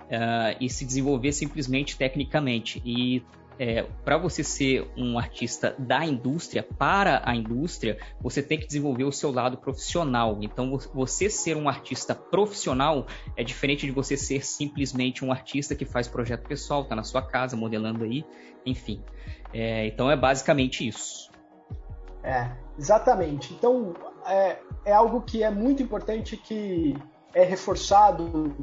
Uh, 0.05 0.55
e 0.59 0.69
se 0.69 0.85
desenvolver 0.85 1.31
simplesmente 1.31 1.97
tecnicamente. 1.97 2.81
E 2.85 3.23
é, 3.59 3.83
para 4.05 4.17
você 4.17 4.41
ser 4.41 4.89
um 4.95 5.19
artista 5.19 5.75
da 5.77 6.05
indústria, 6.05 6.63
para 6.63 7.21
a 7.25 7.35
indústria, 7.35 7.99
você 8.21 8.41
tem 8.41 8.57
que 8.57 8.65
desenvolver 8.65 9.03
o 9.03 9.11
seu 9.11 9.31
lado 9.31 9.57
profissional. 9.57 10.37
Então, 10.41 10.77
você 10.93 11.29
ser 11.29 11.57
um 11.57 11.67
artista 11.67 12.15
profissional 12.15 13.05
é 13.35 13.43
diferente 13.43 13.85
de 13.85 13.91
você 13.91 14.15
ser 14.15 14.45
simplesmente 14.45 15.25
um 15.25 15.31
artista 15.31 15.75
que 15.75 15.83
faz 15.83 16.07
projeto 16.07 16.47
pessoal, 16.47 16.83
está 16.83 16.95
na 16.95 17.03
sua 17.03 17.21
casa 17.21 17.57
modelando 17.57 18.05
aí, 18.05 18.25
enfim. 18.65 19.03
É, 19.53 19.87
então, 19.87 20.09
é 20.09 20.15
basicamente 20.15 20.87
isso. 20.87 21.29
É, 22.23 22.51
exatamente. 22.77 23.53
Então, 23.53 23.93
é, 24.25 24.57
é 24.85 24.93
algo 24.93 25.21
que 25.21 25.43
é 25.43 25.51
muito 25.51 25.83
importante 25.83 26.37
que 26.37 26.95
é 27.33 27.43
reforçado 27.43 28.55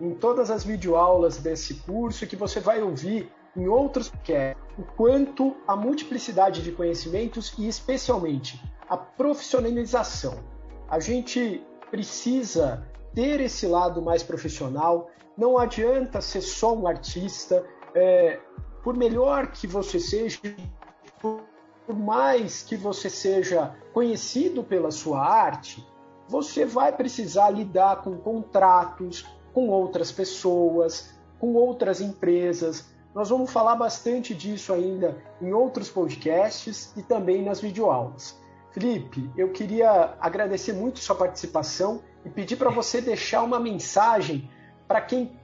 em 0.00 0.14
todas 0.14 0.50
as 0.50 0.64
videoaulas 0.64 1.38
desse 1.38 1.74
curso 1.74 2.26
que 2.26 2.36
você 2.36 2.60
vai 2.60 2.82
ouvir 2.82 3.32
em 3.56 3.66
outros 3.68 4.12
que 4.22 4.32
é 4.32 4.54
o 4.78 4.82
quanto 4.82 5.56
a 5.66 5.74
multiplicidade 5.74 6.62
de 6.62 6.72
conhecimentos 6.72 7.54
e 7.58 7.66
especialmente 7.66 8.62
a 8.88 8.96
profissionalização. 8.96 10.38
A 10.88 11.00
gente 11.00 11.64
precisa 11.90 12.86
ter 13.14 13.40
esse 13.40 13.66
lado 13.66 14.02
mais 14.02 14.22
profissional. 14.22 15.10
Não 15.36 15.58
adianta 15.58 16.20
ser 16.20 16.42
só 16.42 16.74
um 16.74 16.86
artista. 16.86 17.64
É, 17.94 18.38
por 18.84 18.96
melhor 18.96 19.48
que 19.48 19.66
você 19.66 19.98
seja, 19.98 20.38
por 21.20 21.42
mais 21.88 22.62
que 22.62 22.76
você 22.76 23.08
seja 23.08 23.74
conhecido 23.92 24.62
pela 24.62 24.90
sua 24.90 25.26
arte, 25.26 25.84
você 26.28 26.64
vai 26.64 26.92
precisar 26.92 27.50
lidar 27.50 28.02
com 28.02 28.16
contratos, 28.18 29.26
com 29.52 29.68
outras 29.68 30.12
pessoas, 30.12 31.14
com 31.38 31.54
outras 31.54 32.00
empresas. 32.00 32.94
Nós 33.16 33.30
vamos 33.30 33.50
falar 33.50 33.76
bastante 33.76 34.34
disso 34.34 34.74
ainda 34.74 35.16
em 35.40 35.50
outros 35.50 35.88
podcasts 35.88 36.92
e 36.94 37.02
também 37.02 37.42
nas 37.42 37.58
videoaulas. 37.58 38.38
Felipe, 38.72 39.30
eu 39.34 39.50
queria 39.52 40.14
agradecer 40.20 40.74
muito 40.74 40.98
sua 40.98 41.16
participação 41.16 42.02
e 42.26 42.28
pedir 42.28 42.56
para 42.56 42.68
você 42.68 43.00
deixar 43.00 43.42
uma 43.42 43.58
mensagem 43.58 44.50
para 44.86 45.00
quem 45.00 45.34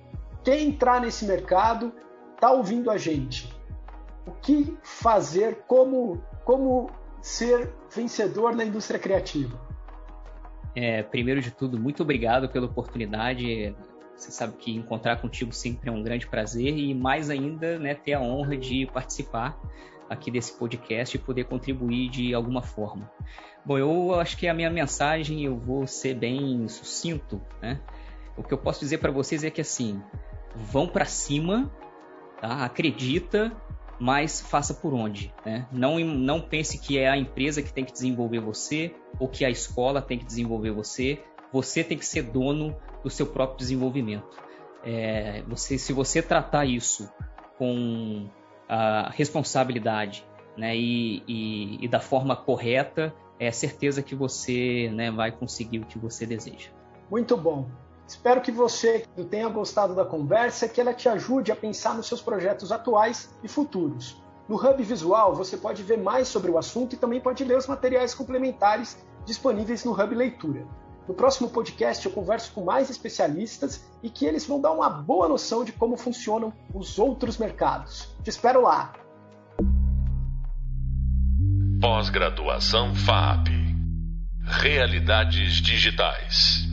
quer 0.44 0.60
entrar 0.60 1.00
nesse 1.00 1.24
mercado, 1.24 1.94
está 2.34 2.52
ouvindo 2.52 2.90
a 2.90 2.98
gente. 2.98 3.50
O 4.26 4.32
que 4.32 4.76
fazer, 4.82 5.62
como, 5.66 6.22
como 6.44 6.90
ser 7.22 7.72
vencedor 7.90 8.54
na 8.54 8.66
indústria 8.66 9.00
criativa? 9.00 9.58
É, 10.76 11.02
primeiro 11.02 11.40
de 11.40 11.50
tudo, 11.50 11.80
muito 11.80 12.02
obrigado 12.02 12.50
pela 12.50 12.66
oportunidade. 12.66 13.74
Você 14.16 14.30
sabe 14.30 14.56
que 14.56 14.70
encontrar 14.74 15.20
contigo 15.20 15.52
sempre 15.52 15.88
é 15.88 15.92
um 15.92 16.02
grande 16.02 16.26
prazer 16.26 16.76
e 16.76 16.94
mais 16.94 17.30
ainda, 17.30 17.78
né, 17.78 17.94
ter 17.94 18.12
a 18.12 18.20
honra 18.20 18.56
de 18.56 18.86
participar 18.86 19.58
aqui 20.08 20.30
desse 20.30 20.52
podcast 20.58 21.16
e 21.16 21.18
poder 21.18 21.44
contribuir 21.44 22.08
de 22.10 22.34
alguma 22.34 22.62
forma. 22.62 23.10
Bom, 23.64 23.78
eu 23.78 24.14
acho 24.20 24.36
que 24.36 24.46
a 24.46 24.54
minha 24.54 24.70
mensagem 24.70 25.44
eu 25.44 25.56
vou 25.56 25.86
ser 25.86 26.14
bem 26.14 26.66
sucinto, 26.68 27.40
né? 27.60 27.80
O 28.36 28.42
que 28.42 28.52
eu 28.52 28.58
posso 28.58 28.80
dizer 28.80 28.98
para 28.98 29.10
vocês 29.10 29.44
é 29.44 29.50
que 29.50 29.60
assim, 29.60 30.02
vão 30.54 30.86
para 30.86 31.04
cima, 31.04 31.70
tá? 32.40 32.64
Acredita, 32.64 33.52
mas 33.98 34.40
faça 34.40 34.74
por 34.74 34.92
onde, 34.94 35.32
né? 35.44 35.66
Não 35.70 35.98
não 36.00 36.40
pense 36.40 36.78
que 36.78 36.98
é 36.98 37.08
a 37.08 37.16
empresa 37.16 37.62
que 37.62 37.72
tem 37.72 37.84
que 37.84 37.92
desenvolver 37.92 38.40
você 38.40 38.94
ou 39.18 39.28
que 39.28 39.44
a 39.44 39.50
escola 39.50 40.02
tem 40.02 40.18
que 40.18 40.24
desenvolver 40.24 40.72
você. 40.72 41.22
Você 41.52 41.84
tem 41.84 41.98
que 41.98 42.06
ser 42.06 42.22
dono 42.22 42.74
do 43.02 43.10
seu 43.10 43.26
próprio 43.26 43.58
desenvolvimento. 43.58 44.36
É, 44.84 45.42
você, 45.46 45.78
se 45.78 45.92
você 45.92 46.20
tratar 46.20 46.64
isso 46.64 47.08
com 47.58 48.28
a 48.68 49.10
responsabilidade 49.10 50.26
né, 50.56 50.76
e, 50.76 51.22
e, 51.26 51.84
e 51.84 51.88
da 51.88 52.00
forma 52.00 52.34
correta, 52.34 53.14
é 53.38 53.50
certeza 53.50 54.02
que 54.02 54.14
você 54.14 54.90
né, 54.92 55.10
vai 55.10 55.32
conseguir 55.32 55.80
o 55.80 55.86
que 55.86 55.98
você 55.98 56.26
deseja. 56.26 56.70
Muito 57.10 57.36
bom. 57.36 57.68
Espero 58.06 58.40
que 58.40 58.50
você 58.50 59.06
tenha 59.30 59.48
gostado 59.48 59.94
da 59.94 60.04
conversa, 60.04 60.68
que 60.68 60.80
ela 60.80 60.92
te 60.92 61.08
ajude 61.08 61.50
a 61.50 61.56
pensar 61.56 61.94
nos 61.94 62.06
seus 62.06 62.20
projetos 62.20 62.70
atuais 62.70 63.34
e 63.42 63.48
futuros. 63.48 64.22
No 64.48 64.56
Hub 64.56 64.82
Visual 64.82 65.34
você 65.34 65.56
pode 65.56 65.82
ver 65.82 65.98
mais 65.98 66.28
sobre 66.28 66.50
o 66.50 66.58
assunto 66.58 66.94
e 66.94 66.98
também 66.98 67.20
pode 67.20 67.44
ler 67.44 67.56
os 67.56 67.66
materiais 67.66 68.14
complementares 68.14 68.98
disponíveis 69.24 69.84
no 69.84 69.92
Hub 69.92 70.14
Leitura. 70.14 70.66
No 71.06 71.14
próximo 71.14 71.50
podcast 71.50 72.06
eu 72.06 72.12
converso 72.12 72.52
com 72.52 72.64
mais 72.64 72.90
especialistas 72.90 73.84
e 74.02 74.08
que 74.08 74.24
eles 74.24 74.46
vão 74.46 74.60
dar 74.60 74.72
uma 74.72 74.88
boa 74.88 75.28
noção 75.28 75.64
de 75.64 75.72
como 75.72 75.96
funcionam 75.96 76.52
os 76.72 76.98
outros 76.98 77.38
mercados. 77.38 78.08
Te 78.22 78.30
espero 78.30 78.62
lá! 78.62 78.92
Pós-graduação 81.80 82.94
FAP 82.94 83.48
Realidades 84.44 85.54
Digitais 85.54 86.71